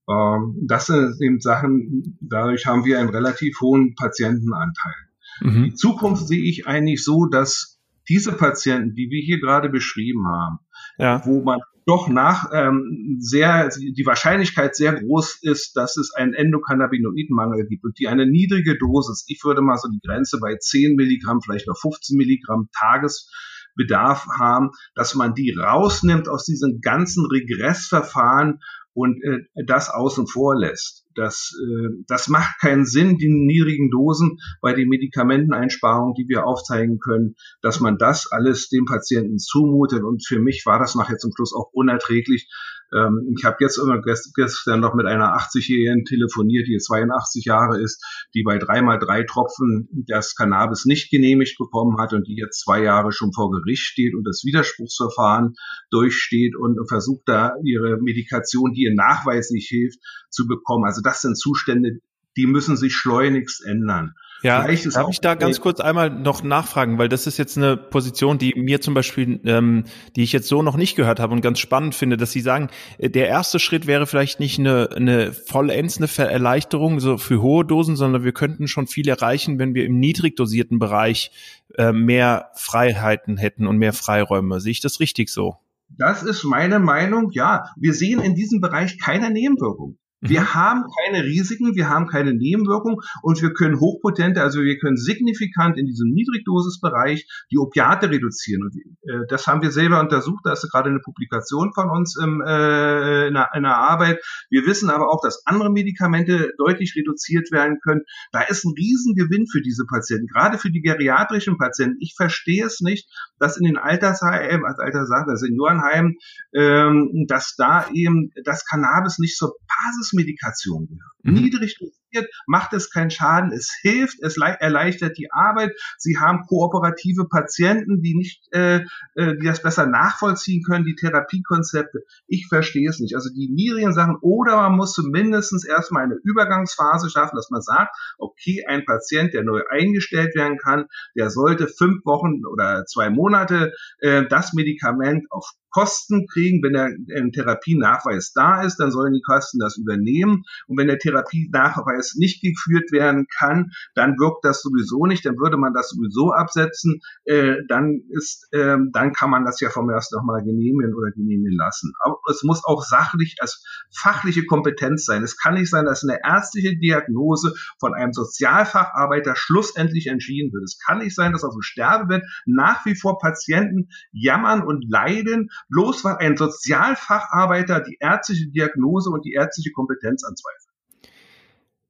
Ähm, 0.08 0.64
das 0.66 0.86
sind 0.86 1.20
eben 1.20 1.40
Sachen, 1.40 2.18
dadurch 2.22 2.64
haben 2.66 2.86
wir 2.86 2.98
einen 2.98 3.10
relativ 3.10 3.60
hohen 3.60 3.94
Patientenanteil. 3.94 4.94
Mhm. 5.42 5.64
Die 5.64 5.74
Zukunft 5.74 6.26
sehe 6.26 6.42
ich 6.42 6.66
eigentlich 6.66 7.04
so, 7.04 7.26
dass 7.26 7.78
diese 8.08 8.32
Patienten, 8.32 8.94
die 8.94 9.10
wir 9.10 9.20
hier 9.20 9.40
gerade 9.40 9.68
beschrieben 9.68 10.26
haben, 10.26 10.58
ja. 10.96 11.20
wo 11.26 11.42
man 11.42 11.60
doch 11.86 12.08
nach 12.08 12.50
ähm, 12.52 13.16
sehr 13.20 13.68
die 13.68 14.04
Wahrscheinlichkeit 14.04 14.74
sehr 14.74 14.92
groß 14.92 15.38
ist, 15.42 15.76
dass 15.76 15.96
es 15.96 16.12
einen 16.12 16.34
Endokannabinoidenmangel 16.34 17.66
gibt 17.68 17.84
und 17.84 17.98
die 18.00 18.08
eine 18.08 18.26
niedrige 18.26 18.76
Dosis, 18.76 19.24
ich 19.28 19.42
würde 19.44 19.62
mal 19.62 19.78
so 19.78 19.88
die 19.88 20.00
Grenze 20.04 20.38
bei 20.40 20.56
10 20.56 20.96
Milligramm, 20.96 21.40
vielleicht 21.40 21.68
noch 21.68 21.78
15 21.80 22.16
Milligramm 22.16 22.68
Tagesbedarf 22.76 24.26
haben, 24.36 24.70
dass 24.96 25.14
man 25.14 25.34
die 25.34 25.52
rausnimmt 25.56 26.28
aus 26.28 26.44
diesen 26.44 26.80
ganzen 26.80 27.24
Regressverfahren 27.26 28.60
und 28.92 29.22
äh, 29.22 29.44
das 29.64 29.88
außen 29.88 30.26
vor 30.26 30.58
lässt. 30.58 31.05
Das, 31.16 31.52
äh, 31.60 32.04
das 32.06 32.28
macht 32.28 32.60
keinen 32.60 32.84
Sinn, 32.84 33.18
die 33.18 33.28
niedrigen 33.28 33.90
Dosen 33.90 34.38
bei 34.60 34.74
den 34.74 34.88
Medikamenteneinsparungen, 34.88 36.14
die 36.14 36.28
wir 36.28 36.46
aufzeigen 36.46 36.98
können, 36.98 37.34
dass 37.62 37.80
man 37.80 37.98
das 37.98 38.30
alles 38.30 38.68
dem 38.68 38.84
Patienten 38.84 39.38
zumutet. 39.38 40.04
Und 40.04 40.24
für 40.26 40.38
mich 40.38 40.62
war 40.66 40.78
das 40.78 40.94
nachher 40.94 41.18
zum 41.18 41.32
Schluss 41.34 41.54
auch 41.54 41.70
unerträglich, 41.72 42.48
ähm, 42.94 43.34
ich 43.36 43.44
habe 43.44 43.56
jetzt 43.60 43.78
immer 43.78 44.00
gestern 44.00 44.80
noch 44.80 44.94
mit 44.94 45.06
einer 45.06 45.36
80-Jährigen 45.36 46.04
telefoniert, 46.04 46.68
die 46.68 46.78
82 46.78 47.44
Jahre 47.44 47.80
ist, 47.80 48.04
die 48.34 48.42
bei 48.42 48.58
dreimal 48.58 48.98
drei 48.98 49.24
Tropfen 49.24 49.88
das 50.06 50.34
Cannabis 50.34 50.84
nicht 50.84 51.10
genehmigt 51.10 51.58
bekommen 51.58 51.98
hat 51.98 52.12
und 52.12 52.26
die 52.26 52.36
jetzt 52.36 52.60
zwei 52.60 52.82
Jahre 52.82 53.12
schon 53.12 53.32
vor 53.32 53.50
Gericht 53.50 53.82
steht 53.82 54.14
und 54.14 54.24
das 54.24 54.42
Widerspruchsverfahren 54.44 55.54
durchsteht 55.90 56.54
und 56.56 56.78
versucht 56.88 57.22
da 57.26 57.54
ihre 57.64 57.98
Medikation, 58.00 58.72
die 58.72 58.82
ihr 58.82 58.94
nachweislich 58.94 59.66
hilft, 59.68 59.98
zu 60.30 60.46
bekommen. 60.46 60.84
Also 60.84 61.00
das 61.02 61.22
sind 61.22 61.38
Zustände, 61.38 62.00
die 62.36 62.46
müssen 62.46 62.76
sich 62.76 62.94
schleunigst 62.94 63.64
ändern. 63.64 64.14
Ja, 64.42 64.66
darf 64.66 65.08
ich 65.10 65.20
da 65.20 65.34
ganz 65.34 65.60
kurz 65.60 65.80
einmal 65.80 66.10
noch 66.10 66.42
nachfragen, 66.42 66.98
weil 66.98 67.08
das 67.08 67.26
ist 67.26 67.38
jetzt 67.38 67.56
eine 67.56 67.76
Position, 67.76 68.38
die 68.38 68.54
mir 68.56 68.80
zum 68.80 68.94
Beispiel, 68.94 69.40
ähm, 69.44 69.84
die 70.14 70.22
ich 70.22 70.32
jetzt 70.32 70.48
so 70.48 70.62
noch 70.62 70.76
nicht 70.76 70.96
gehört 70.96 71.20
habe 71.20 71.32
und 71.32 71.40
ganz 71.40 71.58
spannend 71.58 71.94
finde, 71.94 72.16
dass 72.16 72.32
Sie 72.32 72.40
sagen, 72.40 72.68
äh, 72.98 73.10
der 73.10 73.28
erste 73.28 73.58
Schritt 73.58 73.86
wäre 73.86 74.06
vielleicht 74.06 74.40
nicht 74.40 74.58
eine, 74.58 74.90
eine 74.94 75.32
vollends 75.32 75.98
eine 75.98 76.30
Erleichterung 76.30 77.00
so 77.00 77.18
für 77.18 77.40
hohe 77.40 77.64
Dosen, 77.64 77.96
sondern 77.96 78.24
wir 78.24 78.32
könnten 78.32 78.68
schon 78.68 78.86
viel 78.86 79.08
erreichen, 79.08 79.58
wenn 79.58 79.74
wir 79.74 79.84
im 79.84 79.98
niedrig 79.98 80.36
dosierten 80.36 80.78
Bereich 80.78 81.30
äh, 81.76 81.92
mehr 81.92 82.50
Freiheiten 82.54 83.36
hätten 83.36 83.66
und 83.66 83.78
mehr 83.78 83.92
Freiräume. 83.92 84.60
Sehe 84.60 84.72
ich 84.72 84.80
das 84.80 85.00
richtig 85.00 85.30
so? 85.30 85.56
Das 85.88 86.22
ist 86.22 86.44
meine 86.44 86.78
Meinung, 86.78 87.30
ja. 87.32 87.64
Wir 87.76 87.94
sehen 87.94 88.20
in 88.20 88.34
diesem 88.34 88.60
Bereich 88.60 88.98
keine 88.98 89.30
Nebenwirkung. 89.30 89.98
Wir 90.20 90.40
mhm. 90.40 90.54
haben 90.54 90.84
keine 91.04 91.24
Risiken, 91.24 91.74
wir 91.74 91.88
haben 91.88 92.06
keine 92.06 92.32
Nebenwirkungen 92.32 92.96
und 93.22 93.42
wir 93.42 93.52
können 93.52 93.78
hochpotente, 93.78 94.42
also 94.42 94.62
wir 94.62 94.78
können 94.78 94.96
signifikant 94.96 95.76
in 95.76 95.86
diesem 95.86 96.10
Niedrigdosisbereich 96.10 97.26
die 97.50 97.58
Opiate 97.58 98.10
reduzieren. 98.10 98.62
Und 98.62 98.76
äh, 98.76 99.26
das 99.28 99.46
haben 99.46 99.60
wir 99.60 99.70
selber 99.70 100.00
untersucht, 100.00 100.40
da 100.44 100.52
ist 100.52 100.66
gerade 100.70 100.88
eine 100.88 101.00
Publikation 101.00 101.72
von 101.74 101.90
uns 101.90 102.16
im, 102.16 102.40
äh, 102.40 103.28
in, 103.28 103.36
einer, 103.36 103.48
in 103.54 103.64
einer 103.64 103.76
Arbeit. 103.76 104.24
Wir 104.48 104.64
wissen 104.64 104.88
aber 104.88 105.10
auch, 105.10 105.20
dass 105.22 105.42
andere 105.44 105.70
Medikamente 105.70 106.52
deutlich 106.56 106.94
reduziert 106.96 107.52
werden 107.52 107.78
können. 107.82 108.00
Da 108.32 108.40
ist 108.42 108.64
ein 108.64 108.72
Riesengewinn 108.76 109.46
für 109.46 109.60
diese 109.60 109.84
Patienten, 109.84 110.28
gerade 110.28 110.58
für 110.58 110.70
die 110.70 110.80
geriatrischen 110.80 111.58
Patienten. 111.58 111.98
Ich 112.00 112.14
verstehe 112.16 112.64
es 112.64 112.80
nicht, 112.80 113.08
dass 113.38 113.58
in 113.58 113.66
den 113.66 113.76
Altersheimen, 113.76 114.64
als 114.64 114.78
Alterssache, 114.78 115.36
Seniorenheimen, 115.36 116.16
ähm, 116.54 117.26
dass 117.28 117.54
da 117.56 117.88
eben 117.92 118.30
das 118.44 118.64
Cannabis 118.64 119.18
nicht 119.18 119.36
zur 119.36 119.56
Basis 119.68 120.05
Basismedikation 120.06 120.86
gehört. 120.86 121.15
Mhm. 121.26 121.34
Niedrig 121.34 121.76
dosiert 121.78 122.30
macht 122.46 122.72
es 122.72 122.90
keinen 122.90 123.10
Schaden, 123.10 123.52
es 123.52 123.72
hilft, 123.80 124.22
es 124.22 124.36
erleichtert 124.38 125.18
die 125.18 125.30
Arbeit. 125.32 125.72
Sie 125.98 126.18
haben 126.18 126.46
kooperative 126.46 127.28
Patienten, 127.28 128.00
die 128.00 128.14
nicht, 128.14 128.42
äh, 128.52 128.84
äh, 129.14 129.36
die 129.36 129.46
das 129.46 129.62
besser 129.62 129.86
nachvollziehen 129.86 130.62
können, 130.62 130.84
die 130.84 130.94
Therapiekonzepte. 130.94 132.04
Ich 132.26 132.46
verstehe 132.48 132.88
es 132.88 133.00
nicht. 133.00 133.14
Also 133.14 133.30
die 133.30 133.48
niedrigen 133.48 133.92
Sachen 133.92 134.16
oder 134.20 134.56
man 134.56 134.76
muss 134.76 134.92
zumindest 134.92 135.66
erstmal 135.66 136.04
eine 136.04 136.16
Übergangsphase 136.22 137.10
schaffen, 137.10 137.36
dass 137.36 137.50
man 137.50 137.62
sagt, 137.62 137.94
okay, 138.18 138.64
ein 138.66 138.84
Patient, 138.84 139.34
der 139.34 139.42
neu 139.42 139.62
eingestellt 139.70 140.34
werden 140.34 140.58
kann, 140.58 140.86
der 141.16 141.30
sollte 141.30 141.68
fünf 141.68 142.04
Wochen 142.04 142.46
oder 142.46 142.84
zwei 142.86 143.10
Monate 143.10 143.72
äh, 143.98 144.24
das 144.28 144.52
Medikament 144.52 145.26
auf 145.30 145.52
Kosten 145.76 146.26
kriegen. 146.26 146.62
Wenn 146.62 146.72
der 146.72 146.86
ein 147.18 147.32
Therapienachweis 147.32 148.32
da 148.32 148.62
ist, 148.62 148.78
dann 148.78 148.90
sollen 148.90 149.12
die 149.12 149.20
Kosten 149.20 149.58
das 149.58 149.76
übernehmen. 149.76 150.44
Und 150.66 150.78
wenn 150.78 150.86
der 150.86 150.98
Therapienachweis 151.16 152.14
nicht 152.16 152.42
geführt 152.42 152.92
werden 152.92 153.26
kann, 153.38 153.72
dann 153.94 154.18
wirkt 154.18 154.44
das 154.44 154.62
sowieso 154.62 155.06
nicht. 155.06 155.24
Dann 155.24 155.38
würde 155.38 155.56
man 155.56 155.72
das 155.72 155.90
sowieso 155.90 156.32
absetzen. 156.32 157.00
Äh, 157.24 157.56
dann 157.68 158.00
ist, 158.10 158.48
äh, 158.52 158.76
dann 158.92 159.12
kann 159.12 159.30
man 159.30 159.44
das 159.44 159.60
ja 159.60 159.70
vom 159.70 159.90
erst 159.90 160.12
nochmal 160.12 160.42
genehmigen 160.42 160.94
oder 160.94 161.10
genehmigen 161.10 161.56
lassen. 161.56 161.92
Aber 162.04 162.18
es 162.30 162.42
muss 162.42 162.64
auch 162.64 162.82
sachlich 162.82 163.36
als 163.40 163.64
fachliche 163.94 164.46
Kompetenz 164.46 165.04
sein. 165.04 165.22
Es 165.22 165.36
kann 165.36 165.54
nicht 165.54 165.70
sein, 165.70 165.86
dass 165.86 166.02
eine 166.02 166.20
ärztliche 166.22 166.76
Diagnose 166.76 167.54
von 167.78 167.94
einem 167.94 168.12
Sozialfacharbeiter 168.12 169.34
schlussendlich 169.36 170.06
entschieden 170.08 170.52
wird. 170.52 170.64
Es 170.64 170.78
kann 170.78 170.98
nicht 170.98 171.14
sein, 171.14 171.32
dass 171.32 171.44
auf 171.44 171.54
dem 171.54 171.62
Sterbebett 171.62 172.24
nach 172.44 172.84
wie 172.84 172.94
vor 172.94 173.18
Patienten 173.18 173.88
jammern 174.12 174.62
und 174.62 174.84
leiden, 174.88 175.48
bloß 175.68 176.04
weil 176.04 176.16
ein 176.16 176.36
Sozialfacharbeiter 176.36 177.80
die 177.80 177.96
ärztliche 178.00 178.50
Diagnose 178.50 179.10
und 179.10 179.24
die 179.24 179.32
ärztliche 179.32 179.72
Kompetenz 179.72 180.24
anzweifelt. 180.24 180.65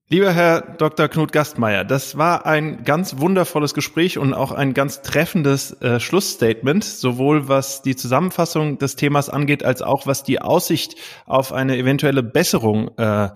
Lieber 0.08 0.32
Herr 0.32 0.60
Dr. 0.60 1.08
Knut 1.08 1.32
Gastmeier, 1.32 1.82
das 1.82 2.16
war 2.16 2.46
ein 2.46 2.84
ganz 2.84 3.18
wundervolles 3.18 3.74
Gespräch 3.74 4.18
und 4.18 4.34
auch 4.34 4.52
ein 4.52 4.72
ganz 4.72 5.02
treffendes 5.02 5.72
äh, 5.82 5.98
Schlussstatement, 5.98 6.84
sowohl 6.84 7.48
was 7.48 7.82
die 7.82 7.96
Zusammenfassung 7.96 8.78
des 8.78 8.94
Themas 8.94 9.28
angeht, 9.28 9.64
als 9.64 9.82
auch 9.82 10.06
was 10.06 10.22
die 10.22 10.40
Aussicht 10.40 10.94
auf 11.26 11.52
eine 11.52 11.76
eventuelle 11.76 12.22
Besserung 12.22 12.96
äh, 12.98 13.30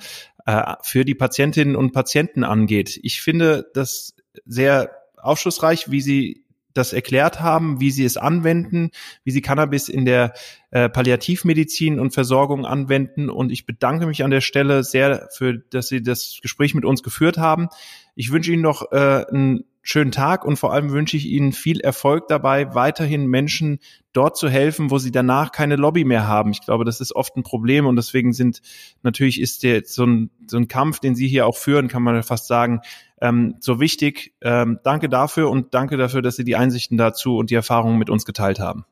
äh, 0.46 0.74
für 0.82 1.04
die 1.04 1.16
Patientinnen 1.16 1.74
und 1.74 1.90
Patienten 1.90 2.44
angeht. 2.44 3.00
Ich 3.02 3.20
finde 3.20 3.68
das 3.74 4.14
sehr 4.46 4.92
aufschlussreich, 5.16 5.90
wie 5.90 6.00
Sie 6.00 6.44
das 6.74 6.92
erklärt 6.92 7.40
haben, 7.40 7.80
wie 7.80 7.90
sie 7.90 8.04
es 8.04 8.16
anwenden, 8.16 8.90
wie 9.24 9.30
sie 9.30 9.40
Cannabis 9.40 9.88
in 9.88 10.04
der 10.04 10.34
äh, 10.70 10.88
Palliativmedizin 10.88 11.98
und 11.98 12.12
Versorgung 12.12 12.66
anwenden. 12.66 13.28
Und 13.28 13.50
ich 13.50 13.66
bedanke 13.66 14.06
mich 14.06 14.24
an 14.24 14.30
der 14.30 14.40
Stelle 14.40 14.84
sehr 14.84 15.28
für, 15.36 15.58
dass 15.58 15.88
Sie 15.88 16.02
das 16.02 16.38
Gespräch 16.42 16.74
mit 16.74 16.84
uns 16.84 17.02
geführt 17.02 17.38
haben. 17.38 17.68
Ich 18.14 18.32
wünsche 18.32 18.52
Ihnen 18.52 18.62
noch 18.62 18.92
äh, 18.92 19.24
einen 19.28 19.64
schönen 19.82 20.12
Tag 20.12 20.44
und 20.44 20.56
vor 20.56 20.72
allem 20.72 20.90
wünsche 20.90 21.16
ich 21.16 21.26
Ihnen 21.26 21.52
viel 21.52 21.80
Erfolg 21.80 22.28
dabei, 22.28 22.74
weiterhin 22.74 23.26
Menschen 23.26 23.78
dort 24.12 24.36
zu 24.36 24.48
helfen, 24.48 24.90
wo 24.90 24.98
sie 24.98 25.12
danach 25.12 25.52
keine 25.52 25.76
Lobby 25.76 26.04
mehr 26.04 26.26
haben. 26.26 26.50
Ich 26.50 26.60
glaube, 26.60 26.84
das 26.84 27.00
ist 27.00 27.14
oft 27.14 27.36
ein 27.36 27.42
Problem 27.42 27.86
und 27.86 27.96
deswegen 27.96 28.32
sind 28.32 28.60
natürlich 29.02 29.40
ist 29.40 29.62
der 29.62 29.82
so 29.84 30.04
ein, 30.04 30.30
so 30.46 30.56
ein 30.56 30.68
Kampf, 30.68 31.00
den 31.00 31.14
Sie 31.14 31.28
hier 31.28 31.46
auch 31.46 31.56
führen, 31.56 31.88
kann 31.88 32.02
man 32.02 32.22
fast 32.22 32.46
sagen, 32.46 32.80
ähm, 33.20 33.56
so 33.60 33.80
wichtig. 33.80 34.34
Ähm, 34.40 34.80
danke 34.82 35.08
dafür 35.08 35.50
und 35.50 35.74
danke 35.74 35.96
dafür, 35.96 36.22
dass 36.22 36.36
Sie 36.36 36.44
die 36.44 36.56
Einsichten 36.56 36.96
dazu 36.96 37.36
und 37.36 37.50
die 37.50 37.54
Erfahrungen 37.54 37.98
mit 37.98 38.10
uns 38.10 38.24
geteilt 38.24 38.58
haben. 38.58 38.84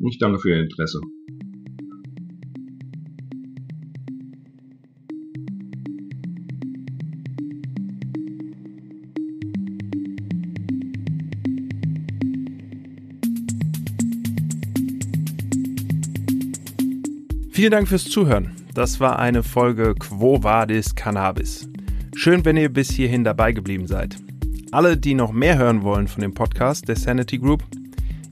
Ich 0.00 0.18
danke 0.18 0.38
für 0.38 0.50
Ihr 0.50 0.62
Interesse. 0.62 1.00
Vielen 17.58 17.72
Dank 17.72 17.88
fürs 17.88 18.04
Zuhören. 18.04 18.52
Das 18.72 19.00
war 19.00 19.18
eine 19.18 19.42
Folge 19.42 19.96
Quo 19.96 20.44
Vadis 20.44 20.94
Cannabis. 20.94 21.68
Schön, 22.14 22.44
wenn 22.44 22.56
ihr 22.56 22.72
bis 22.72 22.88
hierhin 22.88 23.24
dabei 23.24 23.50
geblieben 23.50 23.88
seid. 23.88 24.16
Alle, 24.70 24.96
die 24.96 25.14
noch 25.14 25.32
mehr 25.32 25.58
hören 25.58 25.82
wollen 25.82 26.06
von 26.06 26.20
dem 26.20 26.34
Podcast 26.34 26.86
der 26.86 26.94
Sanity 26.94 27.38
Group, 27.38 27.64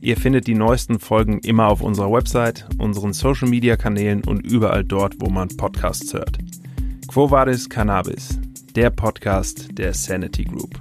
ihr 0.00 0.16
findet 0.16 0.46
die 0.46 0.54
neuesten 0.54 1.00
Folgen 1.00 1.40
immer 1.40 1.66
auf 1.66 1.80
unserer 1.80 2.12
Website, 2.12 2.68
unseren 2.78 3.12
Social 3.12 3.48
Media 3.48 3.76
Kanälen 3.76 4.22
und 4.22 4.46
überall 4.46 4.84
dort, 4.84 5.16
wo 5.18 5.28
man 5.28 5.48
Podcasts 5.48 6.14
hört. 6.14 6.38
Quo 7.08 7.28
Vadis 7.28 7.68
Cannabis, 7.68 8.38
der 8.76 8.90
Podcast 8.90 9.76
der 9.76 9.92
Sanity 9.92 10.44
Group. 10.44 10.80